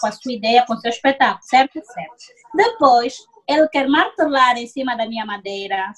com 0.00 0.06
a 0.06 0.12
sua 0.12 0.32
ideia, 0.32 0.64
com 0.66 0.76
seu 0.76 0.90
espetáculo, 0.90 1.42
certo? 1.42 1.74
Certo. 1.84 2.14
Depois, 2.54 3.18
ele 3.46 3.68
quer 3.68 3.86
martelar 3.88 4.56
em 4.56 4.66
cima 4.66 4.96
da 4.96 5.06
minha 5.06 5.26
madeira, 5.26 5.92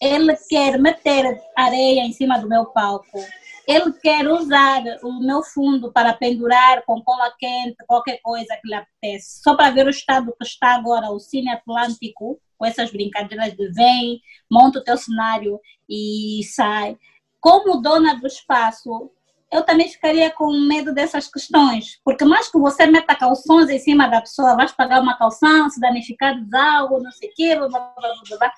ele 0.00 0.36
quer 0.48 0.78
meter 0.78 1.40
areia 1.56 2.00
em 2.00 2.12
cima 2.12 2.38
do 2.38 2.48
meu 2.48 2.66
palco, 2.66 3.18
ele 3.66 3.92
quer 3.94 4.28
usar 4.28 4.82
o 5.02 5.20
meu 5.20 5.42
fundo 5.42 5.90
para 5.90 6.12
pendurar 6.12 6.84
com 6.84 7.02
cola 7.02 7.32
quente, 7.38 7.76
qualquer 7.86 8.20
coisa 8.22 8.56
que 8.60 8.68
lhe 8.68 8.74
apetece, 8.74 9.42
só 9.42 9.56
para 9.56 9.70
ver 9.70 9.86
o 9.86 9.90
estado 9.90 10.34
que 10.38 10.46
está 10.46 10.74
agora 10.74 11.10
o 11.10 11.18
Cine 11.18 11.50
Atlântico, 11.50 12.38
com 12.58 12.66
essas 12.66 12.90
brincadeiras 12.90 13.54
de 13.54 13.68
vem, 13.72 14.20
monta 14.50 14.78
o 14.78 14.84
teu 14.84 14.96
cenário 14.96 15.58
e 15.88 16.42
sai. 16.44 16.96
Como 17.40 17.80
dona 17.80 18.14
do 18.14 18.26
espaço, 18.26 19.10
eu 19.50 19.62
também 19.62 19.88
ficaria 19.88 20.30
com 20.30 20.52
medo 20.66 20.92
dessas 20.92 21.28
questões, 21.28 22.00
porque 22.04 22.24
mais 22.24 22.50
que 22.50 22.58
você 22.58 22.86
meta 22.86 23.14
calções 23.14 23.70
em 23.70 23.78
cima 23.78 24.08
da 24.08 24.20
pessoa, 24.20 24.56
vais 24.56 24.72
pagar 24.72 25.00
uma 25.00 25.16
calção, 25.16 25.70
se 25.70 25.80
danificar 25.80 26.38
de 26.38 26.56
algo, 26.56 27.02
não 27.02 27.12
sei 27.12 27.28
o 27.28 27.32
quê, 27.34 27.56
blá, 27.56 27.68
blá, 27.68 27.92
blá, 27.96 28.14
blá, 28.28 28.38
blá, 28.38 28.52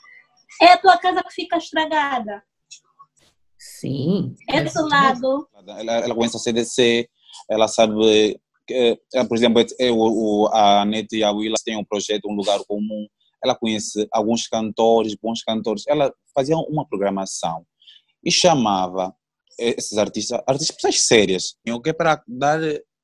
é 0.61 0.73
a 0.73 0.79
tua 0.79 0.99
casa 0.99 1.23
que 1.23 1.35
fica 1.35 1.57
estragada. 1.57 2.43
Sim. 3.59 4.35
Esse 4.49 4.81
lado. 4.83 5.49
Ela, 5.67 5.93
ela 5.93 6.15
conhece 6.15 6.37
a 6.37 6.41
CDC, 6.41 7.09
ela 7.51 7.69
sabe, 7.69 8.39
que, 8.67 8.99
eh, 9.15 9.25
por 9.25 9.37
exemplo, 9.37 9.65
eu, 9.79 9.97
o, 9.99 10.49
a 10.53 10.83
Anete 10.83 11.17
e 11.17 11.25
a 11.25 11.31
Willa 11.31 11.57
têm 11.65 11.77
um 11.77 11.85
projeto, 11.85 12.29
um 12.29 12.35
lugar 12.35 12.61
comum, 12.67 13.07
ela 13.43 13.55
conhece 13.55 14.07
alguns 14.13 14.47
cantores, 14.47 15.15
bons 15.15 15.43
cantores, 15.43 15.85
ela 15.87 16.13
fazia 16.35 16.57
uma 16.57 16.87
programação 16.87 17.65
e 18.25 18.31
chamava 18.31 19.15
esses 19.59 19.97
artistas, 19.97 20.41
artistas 20.47 20.77
pessoas 20.77 21.01
sérias, 21.01 21.57
o 21.69 21.81
que 21.81 21.93
para 21.93 22.23
dar 22.27 22.61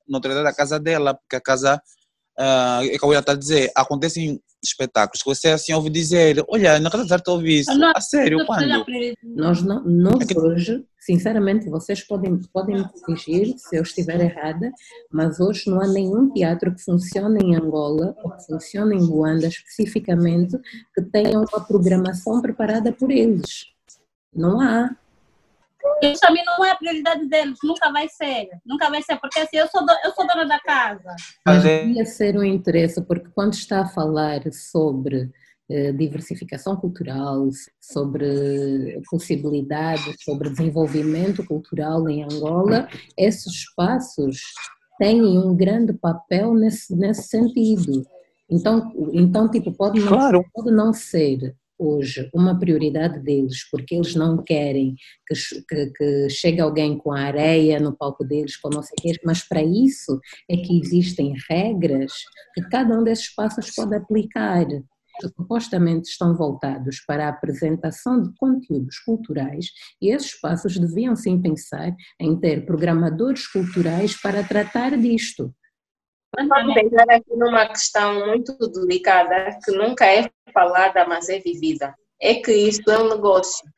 notoriedade 0.06 0.48
à 0.48 0.54
casa 0.54 0.78
dela, 0.78 1.14
porque 1.14 1.36
a 1.36 1.40
casa 1.40 1.80
ah, 2.44 2.80
é 2.82 2.98
que 2.98 3.04
eu 3.04 3.12
ia 3.12 3.20
estar 3.20 3.32
a 3.32 3.36
dizer, 3.36 3.70
acontecem 3.76 4.40
espetáculos 4.64 5.22
que 5.22 5.28
você 5.28 5.48
assim 5.48 5.72
ouve 5.72 5.90
dizer, 5.90 6.44
olha, 6.48 6.78
na 6.80 6.90
Casa 6.90 7.04
das 7.04 7.12
Artes 7.12 7.32
ouvi 7.32 7.60
isso, 7.60 7.72
Não, 7.76 7.92
a 7.94 8.00
sério, 8.00 8.44
quando? 8.46 8.84
Nós, 9.24 9.62
não, 9.62 9.82
nós 9.84 10.22
É 10.22 10.26
que- 10.26 10.38
hoje, 10.38 10.84
sinceramente, 11.00 11.68
vocês 11.68 12.00
podem, 12.02 12.40
podem 12.52 12.76
me 12.78 12.88
corrigir 12.88 13.54
se 13.58 13.76
eu 13.76 13.82
estiver 13.82 14.20
errada, 14.20 14.70
mas 15.12 15.40
hoje 15.40 15.68
não 15.68 15.80
há 15.80 15.86
nenhum 15.86 16.30
teatro 16.32 16.72
que 16.74 16.82
funcione 16.82 17.44
em 17.44 17.56
Angola 17.56 18.14
ou 18.22 18.30
que 18.30 18.44
funcione 18.46 18.96
em 18.96 19.00
Luanda 19.00 19.46
especificamente 19.48 20.56
que 20.94 21.02
tenha 21.02 21.38
uma 21.38 21.60
programação 21.66 22.40
preparada 22.40 22.92
por 22.92 23.10
eles. 23.10 23.66
Não 24.34 24.60
há. 24.60 24.90
Isso 26.02 26.20
também 26.20 26.44
não 26.44 26.64
é 26.64 26.70
a 26.70 26.76
prioridade 26.76 27.26
deles, 27.28 27.58
nunca 27.62 27.90
vai 27.92 28.08
ser. 28.08 28.48
Nunca 28.66 28.90
vai 28.90 29.02
ser, 29.02 29.16
porque 29.20 29.38
assim, 29.40 29.56
eu 29.56 29.66
sou, 29.68 29.84
do- 29.84 29.92
eu 30.04 30.12
sou 30.12 30.26
dona 30.26 30.44
da 30.46 30.58
casa. 30.60 31.14
Mas 31.46 31.64
é- 31.64 31.84
devia 31.84 32.04
ser 32.04 32.36
um 32.36 32.44
interesse, 32.44 33.00
porque 33.02 33.28
quando 33.34 33.54
está 33.54 33.80
a 33.82 33.86
falar 33.88 34.40
sobre 34.52 35.30
eh, 35.70 35.92
diversificação 35.92 36.76
cultural, 36.76 37.48
sobre 37.80 39.00
possibilidades, 39.10 40.16
sobre 40.22 40.50
desenvolvimento 40.50 41.44
cultural 41.46 42.08
em 42.10 42.24
Angola, 42.24 42.88
esses 43.16 43.46
espaços 43.46 44.40
têm 44.98 45.22
um 45.22 45.54
grande 45.56 45.92
papel 45.94 46.52
nesse, 46.54 46.94
nesse 46.94 47.22
sentido. 47.28 48.04
Então, 48.50 48.92
então 49.12 49.48
tipo, 49.50 49.72
pode 49.72 49.98
não, 50.00 50.08
Claro. 50.08 50.44
pode 50.52 50.70
não 50.70 50.92
ser 50.92 51.54
hoje 51.82 52.28
uma 52.34 52.58
prioridade 52.58 53.18
deles, 53.20 53.68
porque 53.70 53.94
eles 53.94 54.14
não 54.14 54.42
querem 54.42 54.94
que, 55.26 55.34
que, 55.68 55.86
que 55.92 56.30
chegue 56.30 56.60
alguém 56.60 56.96
com 56.96 57.12
a 57.12 57.20
areia 57.20 57.80
no 57.80 57.96
palco 57.96 58.24
deles, 58.24 58.56
com 58.56 58.68
não 58.68 58.82
sei 58.82 58.94
o 58.98 59.02
quê, 59.02 59.20
mas 59.24 59.46
para 59.46 59.62
isso 59.62 60.20
é 60.50 60.56
que 60.56 60.78
existem 60.78 61.34
regras 61.48 62.12
que 62.54 62.62
cada 62.68 62.98
um 62.98 63.04
desses 63.04 63.26
espaços 63.26 63.74
pode 63.74 63.94
aplicar, 63.94 64.66
que 64.66 65.28
supostamente 65.36 66.08
estão 66.08 66.34
voltados 66.36 67.00
para 67.06 67.26
a 67.26 67.30
apresentação 67.30 68.22
de 68.22 68.34
conteúdos 68.36 68.98
culturais 69.00 69.66
e 70.00 70.10
esses 70.10 70.34
espaços 70.34 70.78
deviam 70.78 71.14
sim 71.14 71.40
pensar 71.40 71.94
em 72.20 72.38
ter 72.38 72.64
programadores 72.64 73.46
culturais 73.46 74.20
para 74.20 74.42
tratar 74.42 74.96
disto. 74.96 75.54
Vamos 76.34 76.76
entrar 76.76 77.04
aqui 77.10 77.36
numa 77.36 77.66
questão 77.68 78.26
muito 78.26 78.56
delicada 78.70 79.58
que 79.62 79.70
nunca 79.72 80.06
é 80.06 80.30
falada, 80.52 81.04
mas 81.06 81.28
é 81.28 81.38
vivida. 81.38 81.94
É 82.20 82.36
que 82.36 82.52
isto 82.52 82.90
é 82.90 82.98
um 82.98 83.08
negócio. 83.08 83.68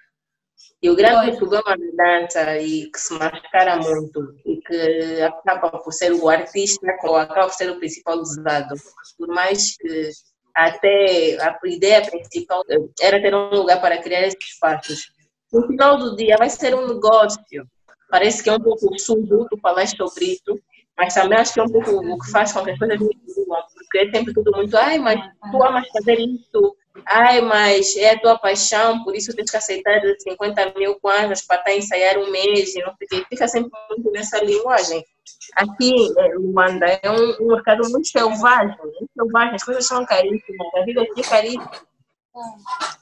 E 0.80 0.88
o 0.88 0.94
grande 0.94 1.36
problema 1.36 1.76
da 1.76 2.20
dança 2.20 2.58
e 2.58 2.90
que 2.90 2.98
se 2.98 3.14
mascara 3.14 3.76
muito 3.76 4.36
e 4.44 4.58
que 4.58 5.22
acaba 5.22 5.78
por 5.78 5.92
ser 5.92 6.12
o 6.12 6.28
artista 6.28 6.86
ou 7.04 7.16
acaba 7.16 7.46
por 7.48 7.54
ser 7.54 7.70
o 7.70 7.78
principal 7.78 8.18
usado, 8.18 8.74
por 9.18 9.28
mais 9.28 9.76
que 9.76 10.10
até 10.54 11.36
a 11.40 11.58
ideia 11.64 12.08
principal 12.08 12.62
era 13.00 13.20
ter 13.20 13.34
um 13.34 13.48
lugar 13.48 13.80
para 13.80 14.00
criar 14.00 14.26
esses 14.26 14.44
espaços. 14.44 15.10
No 15.52 15.66
final 15.66 15.96
do 15.98 16.14
dia 16.14 16.36
vai 16.38 16.50
ser 16.50 16.74
um 16.74 16.86
negócio. 16.86 17.66
Parece 18.10 18.44
que 18.44 18.50
é 18.50 18.52
um 18.52 18.60
pouco 18.60 18.86
absurdo 18.86 19.46
tu 19.50 19.58
falar 19.58 19.88
sobre 19.88 20.26
isso, 20.26 20.60
mas 20.96 21.14
também 21.14 21.38
acho 21.38 21.52
que 21.52 21.60
é 21.60 21.62
um 21.64 21.70
pouco 21.70 21.90
o 21.90 22.18
que 22.18 22.30
faz 22.30 22.52
com 22.52 22.62
que 22.62 22.70
as 22.70 22.78
coisas 22.78 23.00
me 23.00 23.16
evoluam, 23.28 23.62
porque 23.74 23.98
é 23.98 24.10
sempre 24.10 24.32
tudo 24.32 24.52
muito, 24.52 24.76
ai, 24.76 24.98
mas 24.98 25.20
tu 25.50 25.62
amas 25.62 25.88
fazer 25.88 26.18
isso, 26.20 26.76
ai, 27.06 27.40
mas 27.40 27.96
é 27.96 28.10
a 28.10 28.20
tua 28.20 28.38
paixão, 28.38 29.02
por 29.02 29.14
isso 29.14 29.34
tens 29.34 29.50
que 29.50 29.56
aceitar 29.56 30.00
50 30.18 30.74
mil 30.78 30.94
kwanzas 31.00 31.42
para 31.42 31.58
estar 31.58 31.70
a 31.70 31.76
ensaiar 31.76 32.18
um 32.18 32.30
mês, 32.30 32.74
não 32.74 32.94
sei 33.08 33.20
o. 33.20 33.26
Fica 33.28 33.48
sempre 33.48 33.70
muito 33.90 34.10
nessa 34.12 34.42
linguagem. 34.44 35.04
Aqui, 35.56 35.90
em 35.90 36.34
Luanda, 36.36 36.86
é 37.02 37.10
um, 37.10 37.44
um 37.44 37.46
mercado 37.48 37.88
muito 37.90 38.08
selvagem, 38.08 38.76
muito 38.78 39.10
selvagem, 39.16 39.54
as 39.54 39.64
coisas 39.64 39.86
são 39.86 40.04
caríssimas, 40.04 40.74
a 40.76 40.84
vida 40.84 41.02
aqui 41.02 41.20
é 41.20 41.24
caríssima. 41.24 41.70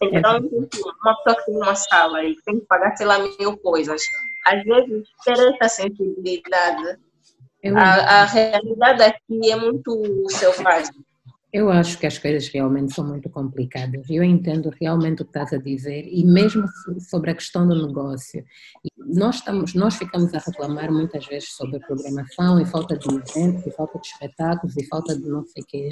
Então, 0.00 0.38
uma 0.38 1.16
pessoa 1.16 1.36
que 1.36 1.44
tem 1.46 1.56
uma 1.56 1.74
sala 1.74 2.24
e 2.24 2.36
tem 2.44 2.60
que 2.60 2.66
pagar, 2.66 2.96
sei 2.96 3.06
lá, 3.06 3.18
mil 3.18 3.56
coisas, 3.58 4.02
às 4.46 4.62
vezes 4.62 5.08
ter 5.24 5.56
essa 5.60 5.82
sensibilidade 5.82 6.98
Eu, 7.62 7.76
a, 7.78 7.82
a 7.82 8.24
realidade 8.24 9.02
aqui 9.02 9.50
é 9.50 9.56
muito 9.56 10.02
selvagem. 10.30 10.92
eu 11.52 11.70
acho 11.70 11.98
que 11.98 12.06
as 12.06 12.18
coisas 12.18 12.48
realmente 12.48 12.94
são 12.94 13.06
muito 13.06 13.28
complicadas. 13.30 14.08
Eu 14.10 14.24
entendo 14.24 14.70
realmente 14.80 15.22
o 15.22 15.24
que 15.24 15.30
estás 15.30 15.52
a 15.52 15.58
dizer 15.62 16.06
e 16.08 16.24
mesmo 16.24 16.66
so- 16.66 16.98
sobre 17.00 17.30
a 17.30 17.34
questão 17.34 17.68
do 17.68 17.86
negócio. 17.86 18.44
Nós, 18.96 19.36
estamos, 19.36 19.74
nós 19.74 19.94
ficamos 19.96 20.32
a 20.34 20.38
reclamar 20.38 20.90
muitas 20.90 21.26
vezes 21.26 21.50
sobre 21.52 21.78
programação 21.80 22.58
e 22.60 22.64
falta 22.64 22.96
de 22.98 23.06
eventos, 23.08 23.66
e 23.66 23.70
falta 23.70 23.98
de 23.98 24.06
espetáculos 24.08 24.76
e 24.76 24.86
falta 24.88 25.14
de 25.16 25.28
não 25.28 25.44
sei 25.44 25.62
o 25.62 25.66
quê. 25.66 25.90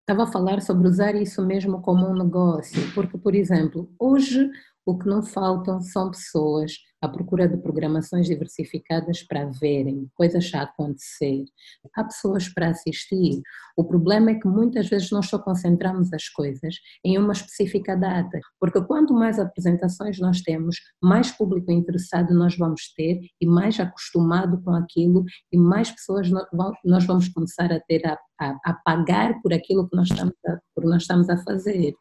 Estava 0.00 0.24
a 0.24 0.32
falar 0.32 0.60
sobre 0.62 0.88
usar 0.88 1.14
isso 1.14 1.40
mesmo 1.46 1.80
como 1.80 2.06
um 2.08 2.14
negócio, 2.14 2.80
porque, 2.94 3.16
por 3.16 3.34
exemplo, 3.34 3.88
hoje 3.98 4.50
o 4.84 4.98
que 4.98 5.06
não 5.06 5.22
faltam 5.22 5.80
são 5.80 6.10
pessoas 6.10 6.72
à 7.04 7.08
procura 7.08 7.48
de 7.48 7.56
programações 7.56 8.26
diversificadas 8.26 9.22
para 9.22 9.46
verem 9.60 10.08
coisas 10.14 10.50
a 10.54 10.62
acontecer. 10.62 11.44
Há 11.94 12.04
pessoas 12.04 12.48
para 12.48 12.68
assistir. 12.70 13.40
O 13.76 13.84
problema 13.84 14.30
é 14.30 14.34
que 14.34 14.48
muitas 14.48 14.88
vezes 14.88 15.10
nós 15.10 15.26
só 15.28 15.38
concentramos 15.38 16.12
as 16.12 16.28
coisas 16.28 16.76
em 17.04 17.18
uma 17.18 17.32
específica 17.32 17.96
data, 17.96 18.38
porque 18.60 18.80
quanto 18.82 19.12
mais 19.14 19.38
apresentações 19.38 20.18
nós 20.18 20.40
temos, 20.42 20.76
mais 21.02 21.30
público 21.30 21.70
interessado 21.70 22.34
nós 22.34 22.56
vamos 22.56 22.92
ter 22.94 23.20
e 23.40 23.46
mais 23.46 23.78
acostumado 23.78 24.60
com 24.62 24.74
aquilo 24.74 25.24
e 25.52 25.58
mais 25.58 25.90
pessoas 25.90 26.28
nós 26.84 27.04
vamos 27.04 27.28
começar 27.28 27.72
a 27.72 27.80
ter 27.80 28.06
a, 28.06 28.18
a- 28.40 28.58
a 28.64 28.72
pagar 28.84 29.40
por 29.42 29.52
aquilo 29.52 29.88
que 29.88 29.96
nós 29.96 30.08
estamos 30.10 30.34
a, 30.46 30.58
por 30.74 30.84
nós 30.84 31.02
estamos 31.02 31.28
a 31.28 31.36
fazer. 31.36 31.94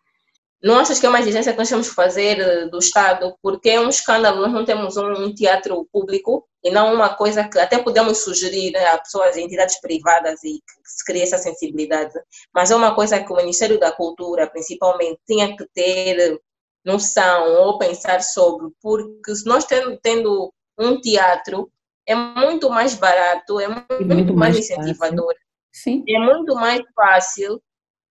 Não 0.63 0.79
achas 0.79 0.97
que 0.97 1.05
é 1.05 1.09
uma 1.09 1.19
exigência 1.19 1.51
que 1.51 1.57
nós 1.57 1.67
temos 1.67 1.89
que 1.89 1.95
fazer 1.95 2.39
eh, 2.39 2.65
do 2.67 2.79
Estado? 2.79 3.35
Porque 3.41 3.69
é 3.69 3.81
um 3.81 3.89
escândalo, 3.89 4.41
nós 4.41 4.53
não 4.53 4.63
temos 4.63 4.95
um, 4.95 5.33
teatro 5.35 5.85
público 5.91 6.47
e 6.63 6.71
não 6.71 6.93
uma 6.93 7.13
coisa 7.15 7.43
que 7.43 7.59
até 7.59 7.77
podemos 7.83 8.19
sugerir 8.19 8.71
né, 8.71 8.85
a 8.87 8.97
pessoas, 8.97 9.35
a 9.35 9.41
entidades 9.41 9.81
privadas 9.81 10.41
e 10.45 10.53
que 10.53 10.89
se 10.89 11.03
crie 11.03 11.21
essa 11.21 11.37
sensibilidade, 11.37 12.13
mas 12.55 12.71
é 12.71 12.75
uma 12.77 12.95
coisa 12.95 13.21
que 13.21 13.33
o 13.33 13.35
Ministério 13.35 13.77
da 13.77 13.91
Cultura, 13.91 14.49
principalmente, 14.49 15.19
tinha 15.27 15.53
que 15.53 15.67
ter 15.73 16.39
noção 16.85 17.65
ou 17.65 17.77
pensar 17.77 18.21
sobre, 18.21 18.71
porque 18.81 19.35
se 19.35 19.45
nós 19.45 19.65
tendo, 19.65 19.97
tendo 20.01 20.53
um 20.79 20.99
teatro, 21.01 21.69
é 22.07 22.15
muito 22.15 22.69
mais 22.69 22.95
barato, 22.95 23.59
é 23.59 23.67
muito, 23.67 24.05
muito 24.05 24.33
mais 24.33 24.55
mais 24.55 24.67
fácil. 24.67 24.81
incentivador 24.81 25.33
Sim, 25.73 26.03
é 26.07 26.19
muito 26.19 26.55
mais 26.55 26.81
fácil 26.95 27.61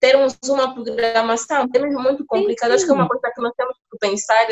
termos 0.02 0.36
uma 0.48 0.74
programação, 0.74 1.68
temos 1.68 1.94
muito 1.94 2.26
complicado. 2.26 2.72
Acho 2.72 2.84
que 2.84 2.90
é 2.90 2.94
uma 2.94 3.08
coisa 3.08 3.32
que 3.32 3.40
nós 3.40 3.52
temos 3.56 3.76
que 3.76 3.98
pensar. 3.98 4.46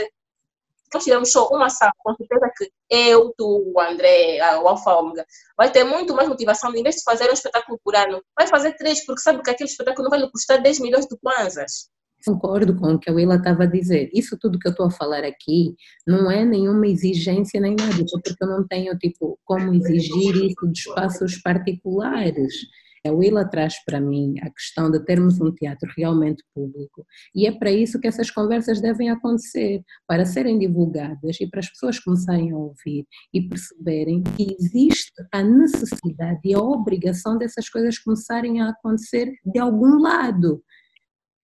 Nós 0.95 1.05
tivemos 1.05 1.33
só 1.33 1.49
uma 1.49 1.69
sala, 1.69 1.93
com 1.99 2.15
certeza 2.15 2.51
que 2.57 2.71
eu, 2.89 3.35
tu, 3.37 3.73
o 3.75 3.81
André, 3.81 4.39
o 4.61 4.69
Alfa 4.69 4.93
Ômega, 4.95 5.27
vai 5.57 5.71
ter 5.71 5.83
muito 5.83 6.15
mais 6.15 6.29
motivação. 6.29 6.75
Em 6.75 6.83
vez 6.83 6.97
de 6.97 7.03
fazer 7.05 7.29
um 7.29 7.33
espetáculo 7.33 7.81
por 7.85 7.97
ano, 7.97 8.23
vai 8.37 8.47
fazer 8.47 8.75
três, 8.77 9.05
porque 9.05 9.21
sabe 9.21 9.43
que 9.43 9.51
aquele 9.51 9.69
espetáculo 9.69 10.05
não 10.05 10.11
vai 10.11 10.21
lhe 10.21 10.31
custar 10.31 10.63
10 10.63 10.81
milhões 10.81 11.07
de 11.07 11.17
kwanzas. 11.19 11.91
Concordo 12.25 12.77
com 12.77 12.95
o 12.95 12.99
que 12.99 13.11
a 13.11 13.15
Willa 13.15 13.37
estava 13.37 13.65
a 13.65 13.67
dizer. 13.67 14.11
Isso 14.13 14.37
tudo 14.39 14.59
que 14.59 14.69
eu 14.69 14.73
estou 14.73 14.87
a 14.87 14.91
falar 14.91 15.25
aqui 15.25 15.75
não 16.07 16.31
é 16.31 16.45
nenhuma 16.45 16.87
exigência 16.87 17.61
nem 17.61 17.75
nada, 17.75 18.05
porque 18.23 18.45
eu 18.45 18.49
não 18.49 18.67
tenho 18.67 18.97
tipo 18.99 19.39
como 19.45 19.75
exigir 19.75 20.37
isso 20.37 20.69
de 20.71 20.79
espaços 20.79 21.41
particulares. 21.41 22.53
A 23.07 23.11
Willa 23.11 23.49
traz 23.49 23.83
para 23.85 24.01
mim 24.01 24.35
a 24.43 24.51
questão 24.51 24.91
de 24.91 25.03
termos 25.05 25.41
um 25.41 25.51
teatro 25.53 25.91
realmente 25.97 26.45
público. 26.55 27.07
E 27.35 27.47
é 27.47 27.53
para 27.53 27.71
isso 27.71 27.99
que 27.99 28.07
essas 28.07 28.31
conversas 28.31 28.81
devem 28.81 29.09
acontecer, 29.09 29.83
para 30.07 30.27
serem 30.27 30.59
divulgadas 30.59 31.41
e 31.41 31.47
para 31.49 31.61
as 31.61 31.71
pessoas 31.71 31.99
começarem 31.99 32.53
a 32.53 32.57
ouvir 32.57 33.07
e 33.33 33.41
perceberem 33.41 34.23
que 34.23 34.55
existe 34.59 35.13
a 35.33 35.43
necessidade 35.43 36.41
e 36.45 36.55
a 36.55 36.61
obrigação 36.61 37.39
dessas 37.39 37.69
coisas 37.69 37.99
começarem 37.99 38.61
a 38.61 38.71
acontecer 38.71 39.33
de 39.47 39.59
algum 39.59 39.99
lado. 39.99 40.63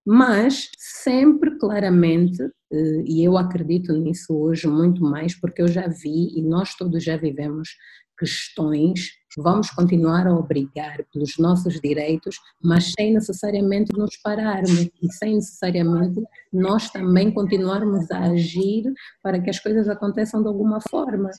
Mas 0.06 0.68
sempre 0.78 1.58
claramente, 1.58 2.40
eh, 2.72 3.02
e 3.06 3.24
eu 3.24 3.36
acredito 3.36 3.92
nisso 3.92 4.36
hoje 4.36 4.68
muito 4.68 5.02
mais, 5.02 5.34
porque 5.34 5.60
eu 5.60 5.68
já 5.68 5.88
vi 5.88 6.38
e 6.38 6.42
nós 6.42 6.76
todos 6.76 7.02
já 7.02 7.16
vivemos 7.16 7.70
questões, 8.16 9.10
vamos 9.36 9.70
continuar 9.70 10.26
a 10.26 10.34
obrigar 10.34 11.04
pelos 11.12 11.36
nossos 11.38 11.80
direitos, 11.80 12.36
mas 12.62 12.92
sem 12.92 13.12
necessariamente 13.12 13.92
nos 13.92 14.16
pararmos 14.16 14.88
e 15.02 15.12
sem 15.12 15.34
necessariamente 15.34 16.22
nós 16.52 16.90
também 16.90 17.30
continuarmos 17.30 18.10
a 18.10 18.20
agir 18.20 18.84
para 19.22 19.40
que 19.40 19.50
as 19.50 19.58
coisas 19.58 19.88
aconteçam 19.88 20.40
de 20.42 20.48
alguma 20.48 20.80
forma. 20.80 21.30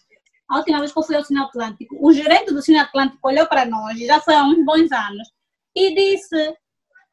A 0.49 0.57
última 0.60 0.79
vez 0.79 0.93
que 0.93 0.99
eu 0.99 1.03
fui 1.03 1.15
ao 1.15 1.25
Cine 1.25 1.39
Atlântico, 1.39 1.97
o 1.99 2.13
gerente 2.13 2.53
do 2.53 2.62
Cine 2.62 2.79
Atlântico 2.79 3.27
olhou 3.27 3.47
para 3.47 3.65
nós, 3.65 3.99
já 3.99 4.21
foi 4.21 4.36
há 4.36 4.43
uns 4.43 4.63
bons 4.63 4.91
anos, 4.91 5.27
e 5.75 5.93
disse: 5.93 6.55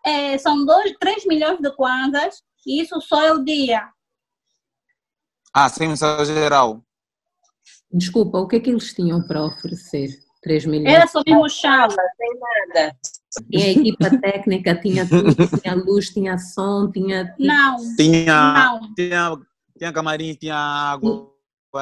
eh, 0.06 0.38
são 0.38 0.64
3 1.00 1.26
milhões 1.26 1.58
de 1.60 1.70
kwanzas, 1.74 2.42
e 2.66 2.80
isso 2.80 3.00
só 3.00 3.22
é 3.22 3.32
o 3.32 3.44
dia. 3.44 3.88
Ah, 5.52 5.68
sem 5.68 5.88
mensagem 5.88 6.34
geral. 6.34 6.84
Desculpa, 7.92 8.38
o 8.38 8.48
que 8.48 8.56
é 8.56 8.60
que 8.60 8.70
eles 8.70 8.92
tinham 8.92 9.22
para 9.22 9.44
oferecer? 9.44 10.23
3 10.44 10.64
milhões? 10.66 10.94
Era 10.94 11.06
só 11.06 11.22
mesmo 11.26 11.48
chá. 11.48 11.88
Sem 11.90 12.38
nada. 12.38 12.96
Tinha 13.50 13.70
equipa 13.72 14.10
técnica, 14.18 14.74
tinha 14.76 15.08
tudo, 15.08 15.34
tinha 15.60 15.74
luz, 15.74 16.10
tinha 16.10 16.38
som, 16.38 16.88
tinha. 16.92 17.34
Não, 17.38 17.76
Tinha, 17.96 18.54
não. 18.80 18.94
tinha, 18.94 19.36
tinha 19.76 19.92
camarim, 19.92 20.34
tinha 20.34 20.54
água. 20.54 21.30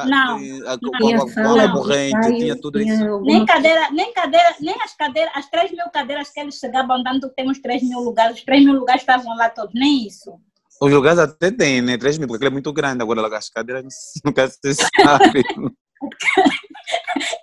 Não, 0.07 0.38
tinha 0.38 0.70
a- 0.72 0.79
Tinha 0.79 1.18
a- 1.18 1.22
a- 1.25 1.29
sala, 1.29 1.64
a 1.64 1.72
corrente, 1.72 2.16
ensaio, 2.16 2.37
tinha 2.38 2.59
tudo 2.59 2.79
tinha 2.81 2.94
isso. 2.94 3.05
alguma 3.05 3.27
Nem 3.31 3.44
cadeira, 3.44 3.90
nem 3.90 4.11
cadeira, 4.14 4.55
nem 4.61 4.75
as 4.83 4.94
cadeiras, 4.96 5.33
as 5.37 5.51
3 5.51 5.70
mil 5.70 5.85
cadeiras 5.92 6.31
que 6.31 6.40
eles 6.40 6.55
chegavam 6.59 7.03
dando, 7.03 7.29
temos 7.37 7.59
3 7.61 7.83
mil 7.83 7.98
lugares, 8.01 8.38
os 8.38 8.44
3 8.44 8.64
mil 8.64 8.72
lugares 8.72 9.03
estavam 9.03 9.37
lá 9.37 9.51
todos, 9.51 9.75
nem 9.75 10.07
isso. 10.07 10.33
Os 10.81 10.90
lugares 10.90 11.18
até 11.18 11.51
tem, 11.51 11.83
né? 11.83 11.98
3 11.98 12.16
mil, 12.16 12.27
porque 12.27 12.42
ele 12.42 12.48
é 12.48 12.53
muito 12.53 12.72
grande. 12.72 13.03
Agora, 13.03 13.37
as 13.37 13.51
cadeiras 13.51 13.85
nunca 14.25 14.48
se 14.48 14.75
sabe. 14.75 15.42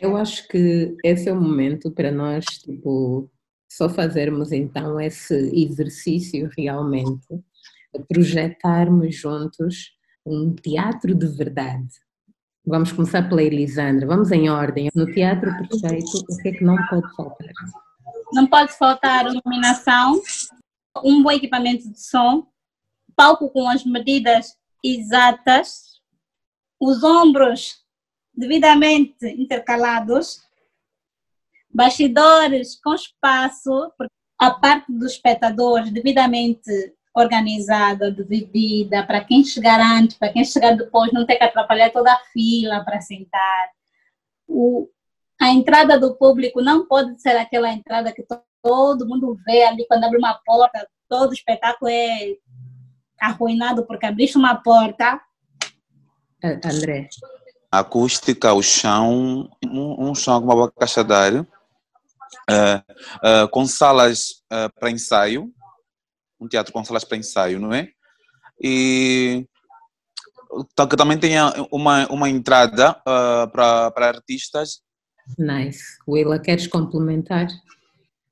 Eu 0.00 0.16
acho 0.16 0.48
que 0.48 0.96
esse 1.04 1.28
é 1.28 1.32
o 1.32 1.40
momento 1.40 1.90
para 1.90 2.10
nós, 2.10 2.44
tipo, 2.46 3.30
só 3.70 3.88
fazermos 3.88 4.50
então 4.50 4.98
esse 4.98 5.34
exercício 5.54 6.48
realmente, 6.56 7.26
projetarmos 8.08 9.14
juntos 9.14 9.92
um 10.24 10.54
teatro 10.54 11.14
de 11.14 11.26
verdade. 11.26 11.88
Vamos 12.66 12.92
começar 12.92 13.28
pela 13.28 13.42
Elisandra, 13.42 14.06
vamos 14.06 14.30
em 14.30 14.48
ordem. 14.48 14.88
No 14.94 15.06
teatro 15.12 15.50
perfeito, 15.56 16.18
o 16.28 16.36
que 16.38 16.48
é 16.48 16.52
que 16.52 16.64
não 16.64 16.76
pode 16.88 17.14
faltar? 17.14 17.48
Não 18.32 18.46
pode 18.46 18.72
faltar 18.78 19.26
iluminação, 19.26 20.20
um 21.04 21.22
bom 21.22 21.30
equipamento 21.30 21.90
de 21.90 22.00
som, 22.00 22.46
palco 23.14 23.50
com 23.50 23.68
as 23.68 23.84
medidas 23.84 24.56
exatas, 24.82 26.00
os 26.80 27.02
ombros 27.02 27.79
devidamente 28.40 29.26
intercalados, 29.26 30.42
bastidores 31.72 32.80
com 32.82 32.94
espaço, 32.94 33.92
a 34.38 34.50
parte 34.50 34.90
dos 34.92 35.12
espectadores 35.12 35.90
devidamente 35.92 36.70
organizada, 37.14 38.10
dividida, 38.10 39.04
para 39.04 39.22
quem 39.24 39.44
chegar 39.44 39.80
antes, 39.80 40.16
para 40.16 40.32
quem 40.32 40.44
chegar 40.44 40.76
depois, 40.76 41.12
não 41.12 41.26
ter 41.26 41.36
que 41.36 41.44
atrapalhar 41.44 41.90
toda 41.90 42.12
a 42.12 42.20
fila 42.32 42.84
para 42.84 43.00
sentar. 43.00 43.68
O, 44.48 44.88
a 45.40 45.48
entrada 45.50 45.98
do 45.98 46.14
público 46.16 46.62
não 46.62 46.86
pode 46.86 47.20
ser 47.20 47.36
aquela 47.36 47.72
entrada 47.72 48.12
que 48.12 48.22
to- 48.22 48.42
todo 48.62 49.06
mundo 49.08 49.36
vê 49.44 49.64
ali 49.64 49.86
quando 49.86 50.04
abre 50.04 50.18
uma 50.18 50.34
porta, 50.44 50.88
todo 51.08 51.32
espetáculo 51.32 51.90
é 51.90 52.36
arruinado 53.20 53.84
porque 53.86 54.06
abriste 54.06 54.38
uma 54.38 54.54
porta. 54.56 55.20
A- 56.42 56.68
André, 56.68 57.08
acústica, 57.70 58.52
o 58.52 58.62
chão, 58.62 59.48
um, 59.64 60.10
um 60.10 60.14
chão 60.14 60.40
com 60.40 60.46
uma 60.46 60.54
boa 60.54 60.72
caixa 60.72 61.04
de 61.04 61.12
ar, 61.14 61.46
eh, 62.48 62.82
eh, 63.22 63.46
com 63.48 63.64
salas 63.64 64.42
eh, 64.50 64.68
para 64.78 64.90
ensaio, 64.90 65.52
um 66.40 66.48
teatro 66.48 66.72
com 66.72 66.84
salas 66.84 67.04
para 67.04 67.18
ensaio, 67.18 67.60
não 67.60 67.72
é? 67.72 67.88
E 68.60 69.46
tá- 70.74 70.86
que 70.86 70.96
também 70.96 71.18
tenha 71.18 71.52
uma, 71.70 72.06
uma 72.08 72.28
entrada 72.28 72.94
para, 73.04 73.90
para 73.92 74.08
artistas. 74.08 74.80
nice. 75.38 75.84
Willa, 76.08 76.40
queres 76.40 76.66
complementar? 76.66 77.46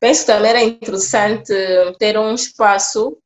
Penso 0.01 0.21
que 0.21 0.27
também 0.27 0.51
era 0.51 0.63
interessante 0.63 1.53
ter 1.99 2.19
um 2.19 2.35
espaço 2.35 3.19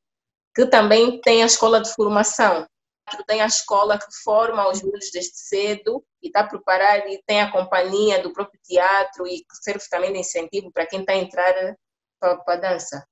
que 0.54 0.66
também 0.66 1.20
tem 1.20 1.42
a 1.42 1.46
escola 1.46 1.80
de 1.80 1.92
formação. 1.94 2.66
Que 3.10 3.24
tem 3.26 3.40
a 3.40 3.46
escola 3.46 3.98
que 3.98 4.06
forma 4.22 4.68
os 4.70 4.82
miúdos 4.82 5.10
desde 5.12 5.34
cedo 5.34 6.04
e 6.22 6.28
está 6.28 6.44
preparado 6.44 7.08
e 7.08 7.22
tem 7.26 7.40
a 7.40 7.50
companhia 7.50 8.22
do 8.22 8.32
próprio 8.32 8.60
teatro 8.64 9.26
e 9.26 9.44
serve 9.62 9.84
também 9.90 10.12
de 10.12 10.20
incentivo 10.20 10.70
para 10.72 10.86
quem 10.86 11.00
está 11.00 11.12
a 11.12 11.16
entrar 11.16 11.76
para 12.20 12.40
a 12.46 12.56
dança. 12.56 13.04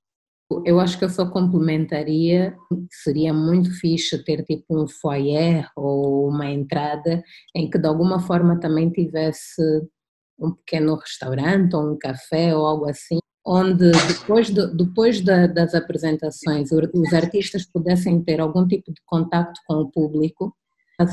Eu 0.65 0.79
acho 0.79 0.97
que 0.97 1.05
eu 1.05 1.09
só 1.09 1.29
complementaria, 1.29 2.55
seria 3.03 3.33
muito 3.33 3.71
fixe 3.79 4.21
ter 4.23 4.43
tipo 4.43 4.81
um 4.81 4.87
foyer 4.87 5.69
ou 5.75 6.27
uma 6.27 6.49
entrada 6.49 7.23
em 7.55 7.69
que 7.69 7.77
de 7.77 7.87
alguma 7.87 8.19
forma 8.19 8.59
também 8.59 8.91
tivesse 8.91 9.61
um 10.37 10.53
pequeno 10.53 10.95
restaurante 10.95 11.75
ou 11.75 11.93
um 11.93 11.97
café 11.97 12.55
ou 12.55 12.65
algo 12.65 12.89
assim, 12.89 13.19
onde 13.45 13.91
depois, 13.91 14.49
do- 14.49 14.75
depois 14.75 15.21
da- 15.21 15.47
das 15.47 15.73
apresentações 15.73 16.69
os 16.71 17.13
artistas 17.13 17.65
pudessem 17.65 18.21
ter 18.23 18.39
algum 18.39 18.67
tipo 18.67 18.91
de 18.93 19.01
contacto 19.05 19.59
com 19.67 19.75
o 19.75 19.89
público, 19.91 20.53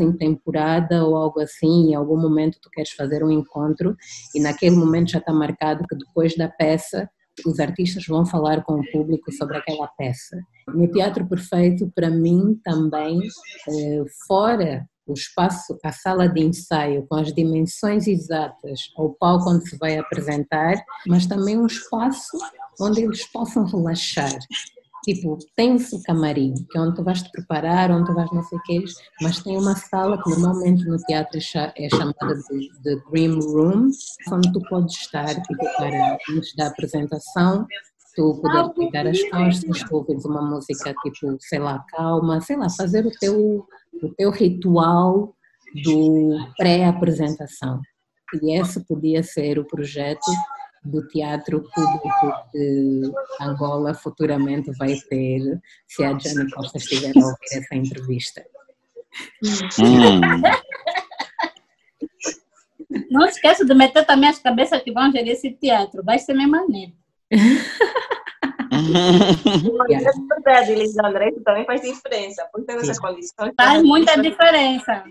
em 0.01 0.12
temporada 0.12 1.03
ou 1.03 1.17
algo 1.17 1.41
assim, 1.41 1.91
em 1.91 1.95
algum 1.95 2.21
momento 2.21 2.59
tu 2.61 2.69
queres 2.71 2.91
fazer 2.91 3.25
um 3.25 3.31
encontro 3.31 3.97
e 4.35 4.41
naquele 4.41 4.77
momento 4.77 5.12
já 5.12 5.19
está 5.19 5.33
marcado 5.33 5.87
que 5.88 5.97
depois 5.97 6.37
da 6.37 6.47
peça 6.47 7.09
os 7.47 7.59
artistas 7.59 8.05
vão 8.07 8.27
falar 8.27 8.62
com 8.64 8.75
o 8.81 8.91
público 8.93 9.33
sobre 9.33 9.57
aquela 9.57 9.87
peça. 9.97 10.37
No 10.75 10.91
Teatro 10.91 11.27
Perfeito, 11.27 11.91
para 11.95 12.11
mim 12.11 12.61
também, 12.62 13.19
eh, 13.71 14.05
fora 14.27 14.87
o 15.09 15.14
espaço, 15.14 15.79
a 15.85 15.92
sala 15.92 16.29
de 16.29 16.40
ensaio 16.40 17.07
com 17.09 17.16
as 17.16 17.33
dimensões 17.33 18.07
exatas 18.07 18.81
ao 18.97 19.11
palco 19.14 19.51
onde 19.51 19.68
se 19.68 19.79
vai 19.79 19.99
apresentar, 19.99 20.75
mas 21.07 21.27
também 21.27 21.59
um 21.59 21.66
espaço 21.66 22.38
onde 22.81 23.03
eles 23.03 23.27
possam 23.33 23.64
relaxar. 23.64 24.38
Tipo, 25.05 25.38
tem-se 25.57 25.94
o 25.94 26.03
camarim, 26.03 26.53
que 26.71 26.77
é 26.77 26.81
onde 26.81 26.97
tu 26.97 27.05
vais 27.05 27.23
te 27.23 27.31
preparar, 27.31 27.90
onde 27.90 28.07
tu 28.07 28.14
vais 28.14 28.31
não 28.33 28.42
sei 28.42 28.59
o 28.59 28.62
que, 28.62 28.85
mas 29.23 29.42
tem 29.42 29.57
uma 29.57 29.75
sala 29.75 30.23
que 30.23 30.29
normalmente 30.29 30.85
no 30.85 30.99
teatro 30.99 31.38
é 31.38 31.73
é 31.77 31.88
chamada 31.88 32.35
de, 32.35 32.68
de 32.83 33.03
Dream 33.11 33.38
Room, 33.38 33.88
onde 34.31 34.53
tu 34.53 34.61
podes 34.68 34.97
estar, 34.97 35.35
tipo, 35.35 35.64
para, 35.79 36.18
antes 36.31 36.55
da 36.57 36.66
apresentação, 36.66 37.66
tu 38.18 38.40
poderes 38.42 38.75
deitar 38.75 39.07
as 39.07 39.23
costas, 39.31 39.88
tu 39.88 39.97
ouvires 39.97 40.25
uma 40.25 40.42
música, 40.42 40.92
tipo, 41.03 41.37
sei 41.40 41.61
lá, 41.61 41.85
calma, 41.88 42.40
sei 42.40 42.57
lá, 42.57 42.68
fazer 42.68 43.07
o 43.07 43.12
teu, 43.21 43.64
o 44.03 44.15
teu 44.15 44.31
ritual 44.31 45.35
do 45.85 46.39
pré-apresentação. 46.57 47.81
E 48.43 48.59
esse 48.59 48.85
podia 48.85 49.23
ser 49.23 49.59
o 49.59 49.65
projeto 49.65 50.31
do 50.85 51.07
teatro 51.09 51.65
público 51.75 52.33
que 52.53 53.03
Angola 53.41 53.95
futuramente 53.95 54.71
vai 54.79 54.95
ter, 55.09 55.61
se 55.87 56.05
a 56.05 56.17
Jane 56.19 56.51
Costa 56.51 56.79
estiver 56.79 57.13
a 57.17 57.27
ouvir 57.27 57.37
essa 57.53 57.75
entrevista. 57.75 58.45
Hum. 59.81 60.21
Não 63.11 63.27
esqueça 63.27 63.65
de 63.65 63.75
meter 63.75 64.05
também 64.07 64.31
as 64.31 64.39
cabeças 64.39 64.83
que 64.83 64.93
vão 64.93 65.11
gerir 65.11 65.33
esse 65.33 65.51
teatro, 65.51 66.03
vai 66.05 66.19
ser 66.19 66.35
minha 66.35 66.49
maneira. 66.49 66.93
É 69.91 70.35
verdade, 70.35 70.75
Lisandra, 70.75 71.29
isso 71.29 71.41
também 71.43 71.64
faz 71.64 71.81
diferença, 71.83 72.47
porque 72.53 72.73
nessas 72.73 72.97
Sim. 72.97 73.03
condições. 73.03 73.53
Faz 73.57 73.83
muita 73.83 74.21
diferença. 74.21 75.05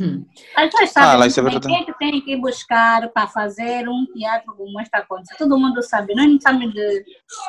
Hum. 0.00 0.24
As 0.56 0.70
pessoas 0.70 0.90
sabem 0.90 1.26
é 1.26 1.42
verdade. 1.42 1.68
quem 1.68 1.84
que 1.84 1.98
tem 1.98 2.20
que 2.20 2.36
buscar 2.36 3.08
para 3.10 3.26
fazer 3.28 3.88
um 3.88 4.06
teatro 4.06 4.54
como 4.56 4.80
está 4.80 4.98
acontecendo. 4.98 5.38
Todo 5.38 5.58
mundo 5.58 5.82
sabe, 5.82 6.14
nós 6.14 6.26
não 6.26 6.40
sabemos 6.40 6.74
de, 6.74 7.04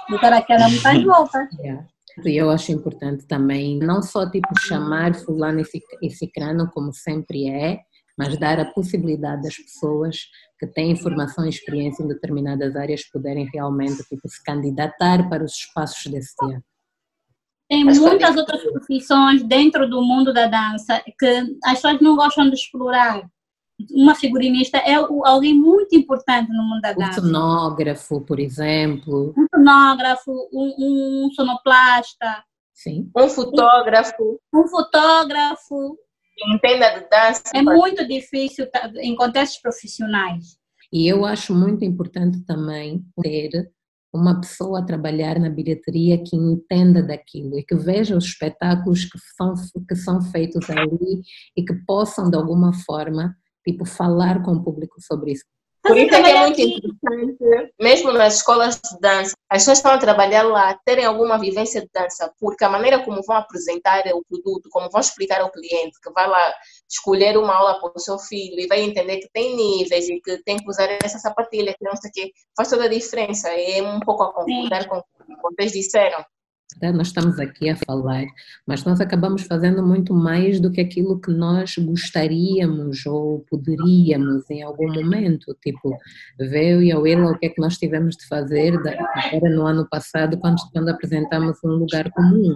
de 0.09 0.21
dar 0.21 0.33
aquela 0.33 0.69
muitas 0.69 1.03
voltas. 1.03 1.47
Yeah. 1.59 1.85
E 2.25 2.35
eu 2.35 2.49
acho 2.49 2.71
importante 2.71 3.25
também 3.27 3.77
não 3.79 4.01
só 4.01 4.29
tipo 4.29 4.47
chamar 4.59 5.13
fulano 5.15 5.61
e 5.61 5.65
e 6.01 6.09
cicrano 6.09 6.69
como 6.71 6.91
sempre 6.93 7.49
é, 7.49 7.79
mas 8.17 8.37
dar 8.37 8.59
a 8.59 8.65
possibilidade 8.65 9.43
das 9.43 9.55
pessoas 9.55 10.21
que 10.59 10.65
têm 10.65 10.95
formação 10.95 11.45
e 11.45 11.49
experiência 11.49 12.03
em 12.03 12.07
determinadas 12.07 12.75
áreas 12.75 13.03
poderem 13.03 13.47
realmente 13.53 14.03
tipo 14.03 14.27
se 14.27 14.43
candidatar 14.43 15.29
para 15.29 15.43
os 15.43 15.53
espaços 15.53 16.11
desse 16.11 16.35
teatro. 16.35 16.63
Tem 17.69 17.83
muitas 17.83 18.35
outras 18.37 18.63
profissões 18.63 19.43
dentro 19.43 19.89
do 19.89 20.01
mundo 20.01 20.33
da 20.33 20.47
dança 20.47 21.03
que 21.19 21.57
as 21.65 21.73
pessoas 21.73 21.99
não 21.99 22.15
gostam 22.15 22.49
de 22.49 22.55
explorar. 22.55 23.29
Uma 23.91 24.15
figurinista 24.15 24.77
é 24.77 24.95
alguém 24.95 25.53
muito 25.53 25.95
importante 25.95 26.49
no 26.49 26.63
mundo 26.63 26.81
da 26.81 26.93
dança. 26.93 27.21
sonógrafo, 27.21 28.21
por 28.21 28.39
exemplo, 28.39 29.35
Um 29.37 29.45
sonógrafo, 29.53 30.31
um, 30.51 31.25
um 31.25 31.31
sonoplasta, 31.31 32.43
sim. 32.73 33.11
Um 33.15 33.29
fotógrafo 33.29 34.39
um 34.53 34.67
fotógrafo. 34.67 35.97
Que 36.37 36.53
entenda 36.53 36.89
de 36.91 37.09
dança. 37.09 37.41
É 37.53 37.61
muito 37.61 38.07
difícil 38.07 38.69
tá, 38.69 38.91
em 38.97 39.15
contextos 39.15 39.59
profissionais. 39.59 40.57
E 40.93 41.07
eu 41.07 41.25
acho 41.25 41.53
muito 41.53 41.83
importante 41.83 42.45
também 42.45 43.03
ter 43.21 43.69
uma 44.13 44.39
pessoa 44.39 44.79
a 44.79 44.85
trabalhar 44.85 45.39
na 45.39 45.49
bilheteria 45.49 46.23
que 46.23 46.35
entenda 46.35 47.03
daquilo 47.03 47.57
e 47.57 47.63
que 47.63 47.75
veja 47.75 48.15
os 48.15 48.25
espetáculos 48.25 49.05
que 49.05 49.19
são, 49.35 49.53
que 49.87 49.95
são 49.95 50.21
feitos 50.21 50.69
ali 50.69 51.21
e 51.55 51.63
que 51.63 51.73
possam, 51.85 52.29
de 52.29 52.37
alguma 52.37 52.73
forma, 52.85 53.35
tipo, 53.67 53.85
falar 53.85 54.41
com 54.43 54.53
o 54.53 54.63
público 54.63 54.95
sobre 55.01 55.33
isso. 55.33 55.43
Por 55.87 55.97
isso 55.97 56.15
é 56.15 56.21
que 56.21 56.29
é 56.29 56.39
muito 56.39 56.61
aqui. 56.61 56.75
importante, 56.75 57.73
mesmo 57.79 58.11
nas 58.11 58.35
escolas 58.35 58.75
de 58.75 58.99
dança, 58.99 59.33
as 59.49 59.59
pessoas 59.59 59.77
estão 59.77 59.93
a 59.93 59.97
trabalhar 59.97 60.43
lá, 60.43 60.77
terem 60.85 61.05
alguma 61.05 61.39
vivência 61.39 61.81
de 61.81 61.89
dança, 61.93 62.31
porque 62.39 62.63
a 62.63 62.69
maneira 62.69 63.03
como 63.03 63.21
vão 63.23 63.37
apresentar 63.37 64.03
o 64.13 64.23
produto, 64.25 64.69
como 64.69 64.89
vão 64.89 65.01
explicar 65.01 65.41
ao 65.41 65.51
cliente, 65.51 65.99
que 66.03 66.11
vai 66.11 66.27
lá 66.27 66.53
escolher 66.89 67.37
uma 67.37 67.55
aula 67.55 67.79
para 67.79 67.91
o 67.95 67.99
seu 67.99 68.19
filho 68.19 68.59
e 68.59 68.67
vai 68.67 68.81
entender 68.81 69.17
que 69.17 69.29
tem 69.31 69.55
níveis 69.55 70.09
e 70.09 70.19
que 70.19 70.43
tem 70.43 70.57
que 70.57 70.69
usar 70.69 70.89
essa 71.03 71.17
sapatilha, 71.19 71.73
que 71.73 71.83
não 71.83 71.95
sei 71.95 72.09
o 72.09 72.13
quê, 72.13 72.31
faz 72.55 72.69
toda 72.69 72.85
a 72.85 72.89
diferença. 72.89 73.49
É 73.49 73.81
um 73.81 73.99
pouco 73.99 74.23
a 74.23 74.33
concordar 74.33 74.87
com 74.87 74.97
o 74.97 75.01
que 75.01 75.55
vocês 75.55 75.71
disseram. 75.71 76.23
Tá? 76.79 76.91
Nós 76.91 77.07
estamos 77.07 77.39
aqui 77.39 77.69
a 77.69 77.75
falar, 77.75 78.25
mas 78.65 78.83
nós 78.83 79.01
acabamos 79.01 79.43
fazendo 79.43 79.81
muito 79.81 80.13
mais 80.13 80.59
do 80.59 80.69
que 80.69 80.81
aquilo 80.81 81.19
que 81.19 81.31
nós 81.31 81.75
gostaríamos 81.77 83.05
ou 83.05 83.45
poderíamos 83.49 84.49
em 84.49 84.61
algum 84.61 84.93
momento. 84.93 85.57
Tipo, 85.63 85.97
veio 86.39 86.83
e 86.83 86.91
ao 86.91 87.07
Ela 87.07 87.31
o 87.31 87.37
que 87.39 87.47
é 87.47 87.49
que 87.49 87.61
nós 87.61 87.77
tivemos 87.77 88.15
de 88.15 88.27
fazer 88.27 88.75
agora 88.77 89.49
no 89.49 89.65
ano 89.65 89.87
passado, 89.89 90.37
quando, 90.37 90.57
quando 90.71 90.89
apresentamos 90.89 91.57
um 91.63 91.69
lugar 91.69 92.11
comum. 92.11 92.53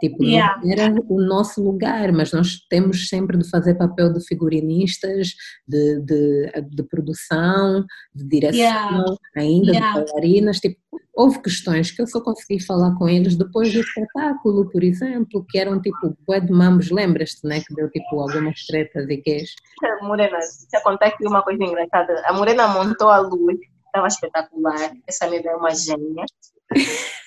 Tipo, 0.00 0.24
yeah. 0.24 0.60
não 0.62 0.70
era 0.70 0.94
o 1.08 1.20
nosso 1.22 1.62
lugar, 1.62 2.12
mas 2.12 2.30
nós 2.30 2.58
temos 2.68 3.08
sempre 3.08 3.38
de 3.38 3.48
fazer 3.48 3.76
papel 3.76 4.12
de 4.12 4.22
figurinistas, 4.26 5.34
de, 5.66 6.00
de, 6.00 6.52
de 6.70 6.82
produção, 6.82 7.82
de 8.14 8.28
direção, 8.28 8.58
yeah. 8.58 9.16
ainda 9.34 9.72
yeah. 9.72 9.98
de 9.98 10.04
bailarinas. 10.04 10.60
Tipo, 10.60 10.76
houve 11.16 11.40
questões 11.40 11.90
que 11.90 12.02
eu 12.02 12.06
só 12.06 12.20
consegui 12.20 12.62
falar 12.62 12.94
com 12.96 13.08
eles 13.08 13.36
depois 13.36 13.72
do 13.72 13.80
espetáculo, 13.80 14.70
por 14.70 14.84
exemplo, 14.84 15.44
que 15.48 15.58
eram 15.58 15.80
tipo 15.80 16.14
bué 16.26 16.40
de 16.40 16.52
mamos, 16.52 16.90
lembras-te, 16.90 17.46
né? 17.46 17.62
Que 17.66 17.74
deu 17.74 17.90
tipo 17.90 18.20
algumas 18.20 18.66
tretas 18.66 19.08
e 19.08 19.16
queixo. 19.16 19.54
Morena, 20.02 20.40
se 20.42 20.76
acontece 20.76 21.14
aqui 21.14 21.26
uma 21.26 21.42
coisa 21.42 21.64
engraçada. 21.64 22.22
A 22.26 22.32
Morena 22.34 22.68
montou 22.68 23.08
a 23.08 23.18
luz, 23.18 23.58
estava 23.86 24.06
espetacular. 24.06 24.92
Essa 25.06 25.24
amiga 25.24 25.50
é 25.50 25.56
uma 25.56 25.74
gênia. 25.74 26.24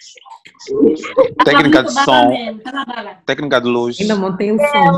técnica 1.45 1.83
de 1.83 1.91
som, 1.91 2.29
técnica 3.25 3.61
de 3.61 3.67
luz. 3.67 3.99
Ainda 3.99 4.15
montei 4.15 4.51
o 4.51 4.57
som. 4.57 4.97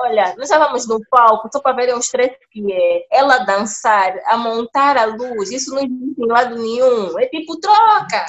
olha, 0.00 0.34
nós 0.36 0.50
estávamos 0.50 0.86
no 0.86 1.00
palco, 1.10 1.48
só 1.52 1.60
para 1.60 1.76
ver 1.76 1.94
os 1.94 2.08
três 2.08 2.32
que 2.50 2.72
é. 2.72 3.06
Ela 3.10 3.38
dançar, 3.38 4.14
a 4.26 4.36
montar 4.36 4.96
a 4.96 5.04
luz, 5.06 5.50
isso 5.50 5.74
não 5.74 5.78
existe 5.78 6.20
em 6.20 6.26
lado 6.26 6.56
nenhum. 6.56 7.18
É 7.18 7.26
tipo 7.26 7.58
troca. 7.58 8.24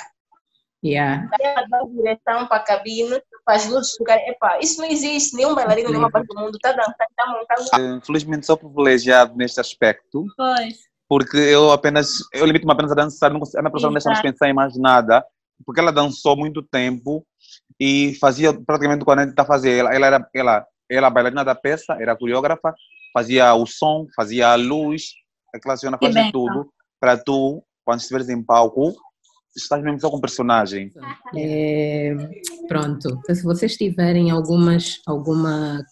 Yeah. 0.83 1.27
Ela 1.39 1.65
dá 1.67 1.79
direção 1.83 2.47
para 2.47 2.57
a 2.57 2.63
cabine, 2.63 3.19
para 3.43 3.55
as 3.55 3.67
luzes 3.67 3.95
ficarem. 3.97 4.29
Epa, 4.29 4.59
isso 4.59 4.79
não 4.79 4.87
existe. 4.87 5.35
Nenhum 5.35 5.55
bailarino 5.55 5.89
nenhuma 5.89 6.11
parte 6.11 6.27
do 6.27 6.39
mundo 6.39 6.55
está 6.55 6.71
dançando, 6.71 6.95
está 7.09 7.27
montando. 7.27 8.05
Felizmente 8.05 8.45
sou 8.45 8.57
privilegiado 8.57 9.35
neste 9.35 9.59
aspecto. 9.59 10.25
Pois. 10.37 10.77
Porque 11.07 11.37
eu 11.37 11.71
apenas, 11.71 12.09
eu 12.33 12.45
limito-me 12.45 12.71
apenas 12.71 12.91
a 12.91 12.95
dançar, 12.95 13.31
não 13.31 13.39
consigo, 13.39 13.59
a 13.59 13.61
minha 13.61 13.71
professora 13.71 13.93
não 13.93 13.99
deixa 13.99 14.21
pensar 14.21 14.49
em 14.49 14.53
mais 14.53 14.75
nada 14.75 15.23
porque 15.65 15.79
ela 15.79 15.91
dançou 15.91 16.35
muito 16.35 16.61
tempo 16.63 17.25
e 17.79 18.15
fazia 18.19 18.53
praticamente 18.53 19.03
o 19.03 19.05
que 19.05 19.11
a 19.11 19.21
gente 19.21 19.29
está 19.29 19.43
a 19.43 19.47
fazer. 19.47 19.77
Ela, 19.77 19.93
ela 19.93 20.07
era 20.07 20.29
ela, 20.33 20.65
ela 20.89 21.09
bailarina 21.09 21.43
da 21.43 21.55
peça, 21.55 21.93
era 21.99 22.15
coreógrafa, 22.15 22.73
fazia 23.13 23.53
o 23.53 23.65
som, 23.65 24.07
fazia 24.15 24.49
a 24.49 24.55
luz, 24.55 25.13
aquela 25.53 25.77
senhora 25.77 25.97
fazia 25.97 26.31
tudo 26.31 26.69
para 26.99 27.17
tu, 27.17 27.63
quando 27.83 27.99
estiveres 27.99 28.29
em 28.29 28.41
palco, 28.43 28.93
estás 29.55 29.81
mesmo 29.81 29.99
só 29.99 30.09
com 30.09 30.19
personagem. 30.19 30.91
É, 31.35 32.13
pronto, 32.67 33.07
então, 33.23 33.35
se 33.35 33.43
vocês 33.43 33.77
tiverem 33.77 34.31
algumas, 34.31 34.99
alguma 35.05 35.83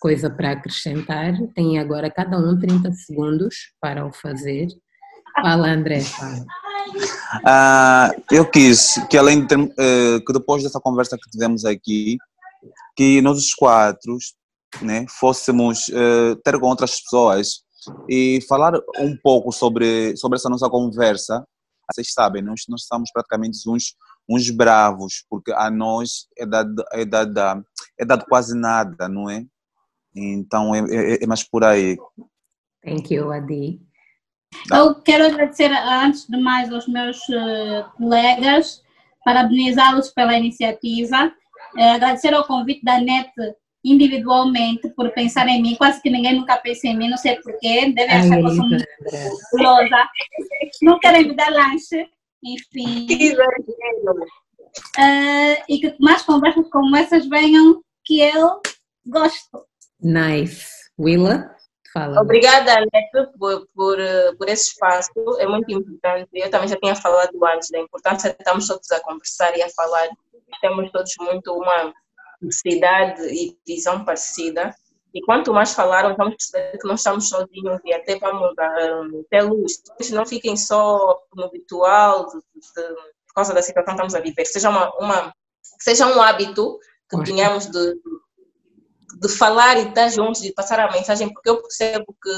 coisa 0.00 0.30
para 0.30 0.52
acrescentar, 0.52 1.34
tem 1.54 1.78
agora 1.78 2.10
cada 2.10 2.38
um 2.38 2.58
30 2.58 2.92
segundos 2.92 3.72
para 3.80 4.06
o 4.06 4.12
fazer. 4.12 4.68
Fala, 5.40 5.68
André. 5.68 6.00
Fala. 6.00 6.44
Uh, 7.44 8.22
eu 8.30 8.48
quis 8.48 8.94
que 9.08 9.16
além 9.16 9.46
de 9.46 9.54
uh, 9.54 10.24
que 10.26 10.32
depois 10.32 10.62
dessa 10.62 10.80
conversa 10.80 11.16
que 11.16 11.30
tivemos 11.30 11.64
aqui, 11.64 12.16
que 12.96 13.20
nós 13.22 13.38
os 13.38 13.54
quatro, 13.54 14.16
né, 14.82 15.06
fôssemos 15.08 15.88
uh, 15.88 16.36
ter 16.42 16.58
com 16.58 16.66
outras 16.66 17.00
pessoas 17.00 17.62
e 18.08 18.40
falar 18.48 18.74
um 18.98 19.16
pouco 19.16 19.52
sobre 19.52 20.16
sobre 20.16 20.36
essa 20.36 20.48
nossa 20.48 20.68
conversa. 20.68 21.44
Vocês 21.90 22.12
sabem, 22.12 22.42
nós 22.42 22.62
nós 22.68 22.82
estamos 22.82 23.10
praticamente 23.12 23.58
uns 23.68 23.94
uns 24.28 24.50
bravos 24.50 25.24
porque 25.30 25.52
a 25.52 25.70
nós 25.70 26.26
é 26.36 26.44
dado 26.44 26.84
é 26.92 27.04
dado 27.04 27.64
é 27.98 28.04
dado 28.04 28.24
quase 28.26 28.54
nada, 28.54 29.08
não 29.08 29.30
é? 29.30 29.44
Então 30.14 30.74
é, 30.74 30.80
é, 30.80 31.24
é 31.24 31.26
mais 31.26 31.42
por 31.42 31.64
aí. 31.64 31.96
Thank 32.84 33.12
you, 33.14 33.32
Adi. 33.32 33.87
Eu 34.72 34.94
quero 34.96 35.26
agradecer, 35.26 35.70
antes 35.72 36.26
de 36.26 36.36
mais, 36.36 36.72
aos 36.72 36.86
meus 36.86 37.18
uh, 37.28 37.84
colegas, 37.96 38.82
parabenizá-los 39.24 40.10
pela 40.10 40.36
iniciativa, 40.36 41.32
uh, 41.76 41.82
agradecer 41.94 42.34
ao 42.34 42.46
convite 42.46 42.84
da 42.84 43.00
NET 43.00 43.30
individualmente 43.84 44.88
por 44.90 45.10
pensar 45.12 45.48
em 45.48 45.62
mim. 45.62 45.76
Quase 45.76 46.02
que 46.02 46.10
ninguém 46.10 46.34
nunca 46.34 46.56
pensa 46.56 46.88
em 46.88 46.96
mim, 46.96 47.08
não 47.08 47.16
sei 47.16 47.36
porquê, 47.36 47.92
devem 47.92 48.16
achar 48.16 48.36
que 48.36 48.44
eu 48.44 48.54
sou 48.54 48.68
muito 48.68 48.84
gulosa. 49.52 50.08
Não 50.82 50.98
querem 50.98 51.28
me 51.28 51.34
dar 51.34 51.50
lanche, 51.50 52.06
enfim. 52.44 53.06
Uh, 54.98 55.56
e 55.68 55.78
que 55.78 55.96
mais 55.98 56.22
conversas 56.22 56.68
como 56.70 56.96
essas 56.96 57.26
venham, 57.28 57.82
que 58.04 58.20
eu 58.20 58.60
gosto. 59.06 59.66
Nice. 60.00 60.66
Willa? 60.98 61.57
Fala. 61.92 62.20
Obrigada, 62.20 62.74
Neto, 62.92 63.32
por, 63.38 63.66
por, 63.74 63.96
por 64.36 64.48
esse 64.48 64.70
espaço. 64.70 65.10
É 65.38 65.46
muito 65.46 65.70
importante. 65.70 66.28
Eu 66.34 66.50
também 66.50 66.68
já 66.68 66.76
tinha 66.76 66.94
falado 66.94 67.30
antes 67.44 67.70
da 67.70 67.78
importância 67.78 68.30
de 68.30 68.36
estarmos 68.38 68.66
todos 68.66 68.90
a 68.90 69.00
conversar 69.00 69.56
e 69.56 69.62
a 69.62 69.70
falar. 69.70 70.08
Temos 70.60 70.90
todos 70.90 71.12
muito 71.20 71.52
uma 71.52 71.92
necessidade 72.40 73.22
e 73.22 73.56
visão 73.66 74.04
parecida. 74.04 74.74
E 75.14 75.22
quanto 75.22 75.54
mais 75.54 75.72
falaram, 75.72 76.14
vamos 76.16 76.36
perceber 76.36 76.78
que 76.78 76.86
não 76.86 76.94
estamos 76.94 77.28
sozinhos 77.28 77.80
e 77.84 77.94
até 77.94 78.18
vamos 78.18 78.54
ter 79.30 79.42
luz. 79.42 79.82
Não 80.12 80.26
fiquem 80.26 80.56
só 80.56 81.18
no 81.34 81.50
virtual, 81.50 82.26
de, 82.26 82.36
de, 82.36 82.94
por 83.26 83.34
causa 83.34 83.54
da 83.54 83.62
situação 83.62 83.94
que 83.94 84.02
estamos 84.02 84.14
a 84.14 84.20
viver. 84.20 84.44
Seja, 84.44 84.68
uma, 84.68 84.94
uma, 84.98 85.34
seja 85.80 86.06
um 86.06 86.20
hábito 86.20 86.78
que 87.10 87.24
tenhamos 87.24 87.66
de, 87.66 87.94
de 89.20 89.28
falar 89.28 89.76
e 89.76 89.88
estar 89.88 90.08
juntos, 90.10 90.40
de 90.42 90.52
passar 90.52 90.78
a 90.78 90.92
mensagem, 90.92 91.32
porque 91.32 91.50
eu 91.50 91.60
percebo 91.60 92.06
que, 92.22 92.30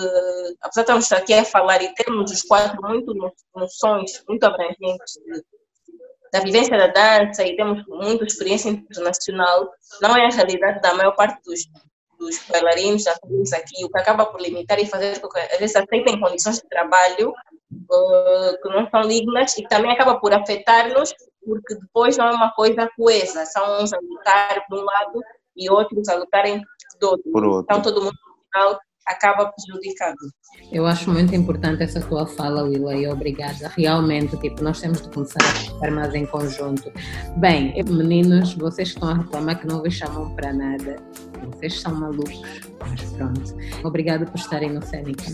apesar 0.62 0.82
de 0.82 0.90
estarmos 0.92 1.12
aqui 1.12 1.34
a 1.34 1.44
falar 1.44 1.82
e 1.82 1.94
termos 1.94 2.30
os 2.30 2.42
quatro 2.42 2.80
muito 2.82 3.12
noções, 3.54 4.24
muito 4.26 4.44
abrangentes 4.44 5.14
de, 5.24 5.44
da 6.32 6.40
vivência 6.40 6.78
da 6.78 6.86
dança 6.86 7.44
e 7.44 7.54
temos 7.54 7.84
muita 7.86 8.24
experiência 8.24 8.70
internacional, 8.70 9.70
não 10.00 10.16
é 10.16 10.26
a 10.26 10.30
realidade 10.30 10.80
da 10.80 10.94
maior 10.94 11.14
parte 11.14 11.42
dos, 11.44 11.60
dos 12.18 12.38
bailarinos, 12.48 13.04
dançarinos 13.04 13.52
aqui, 13.52 13.84
o 13.84 13.90
que 13.90 13.98
acaba 13.98 14.24
por 14.24 14.40
limitar 14.40 14.78
e 14.78 14.86
fazer 14.86 15.20
com 15.20 15.28
que 15.28 15.38
às 15.38 15.58
vezes 15.58 15.76
aceitem 15.76 16.18
condições 16.18 16.60
de 16.60 16.68
trabalho 16.68 17.30
uh, 17.30 18.62
que 18.62 18.68
não 18.70 18.88
são 18.88 19.02
dignas 19.02 19.56
e 19.58 19.64
também 19.64 19.92
acaba 19.92 20.18
por 20.18 20.32
afetar-nos, 20.32 21.12
porque 21.44 21.74
depois 21.74 22.16
não 22.16 22.28
é 22.28 22.32
uma 22.32 22.52
coisa 22.52 22.88
coesa, 22.96 23.44
são 23.44 23.82
uns 23.82 23.92
a 23.92 23.98
lutar 23.98 24.64
por 24.66 24.78
um 24.78 24.84
lado 24.84 25.20
e 25.56 25.70
outros 25.70 26.08
a 26.08 26.16
lutarem 26.16 26.62
do 27.00 27.08
outro. 27.08 27.32
Por 27.32 27.44
outro. 27.44 27.66
Então 27.70 27.82
todo 27.82 28.02
mundo 28.02 28.14
no 28.14 28.44
final 28.52 28.80
acaba 29.06 29.52
prejudicado. 29.52 30.16
Eu 30.70 30.86
acho 30.86 31.10
muito 31.10 31.34
importante 31.34 31.82
essa 31.82 32.00
tua 32.00 32.26
fala, 32.26 32.62
Willa, 32.62 32.94
e 32.94 33.08
obrigada. 33.08 33.68
Realmente, 33.76 34.36
tipo, 34.36 34.62
nós 34.62 34.80
temos 34.80 35.02
de 35.02 35.08
começar 35.10 35.42
a 35.42 35.54
ficar 35.54 35.90
mais 35.90 36.14
em 36.14 36.26
conjunto. 36.26 36.92
Bem, 37.36 37.74
meninos, 37.84 38.54
vocês 38.54 38.88
estão 38.88 39.08
a 39.08 39.14
reclamar 39.14 39.60
que 39.60 39.66
não 39.66 39.82
vos 39.82 39.94
chamam 39.94 40.34
para 40.34 40.52
nada. 40.52 40.96
Vocês 41.52 41.80
são 41.80 41.94
malucos, 41.94 42.40
mas 42.78 43.02
pronto. 43.12 43.56
Obrigada 43.84 44.26
por 44.26 44.38
estarem 44.38 44.70
no 44.70 44.82
Cénica 44.82 45.24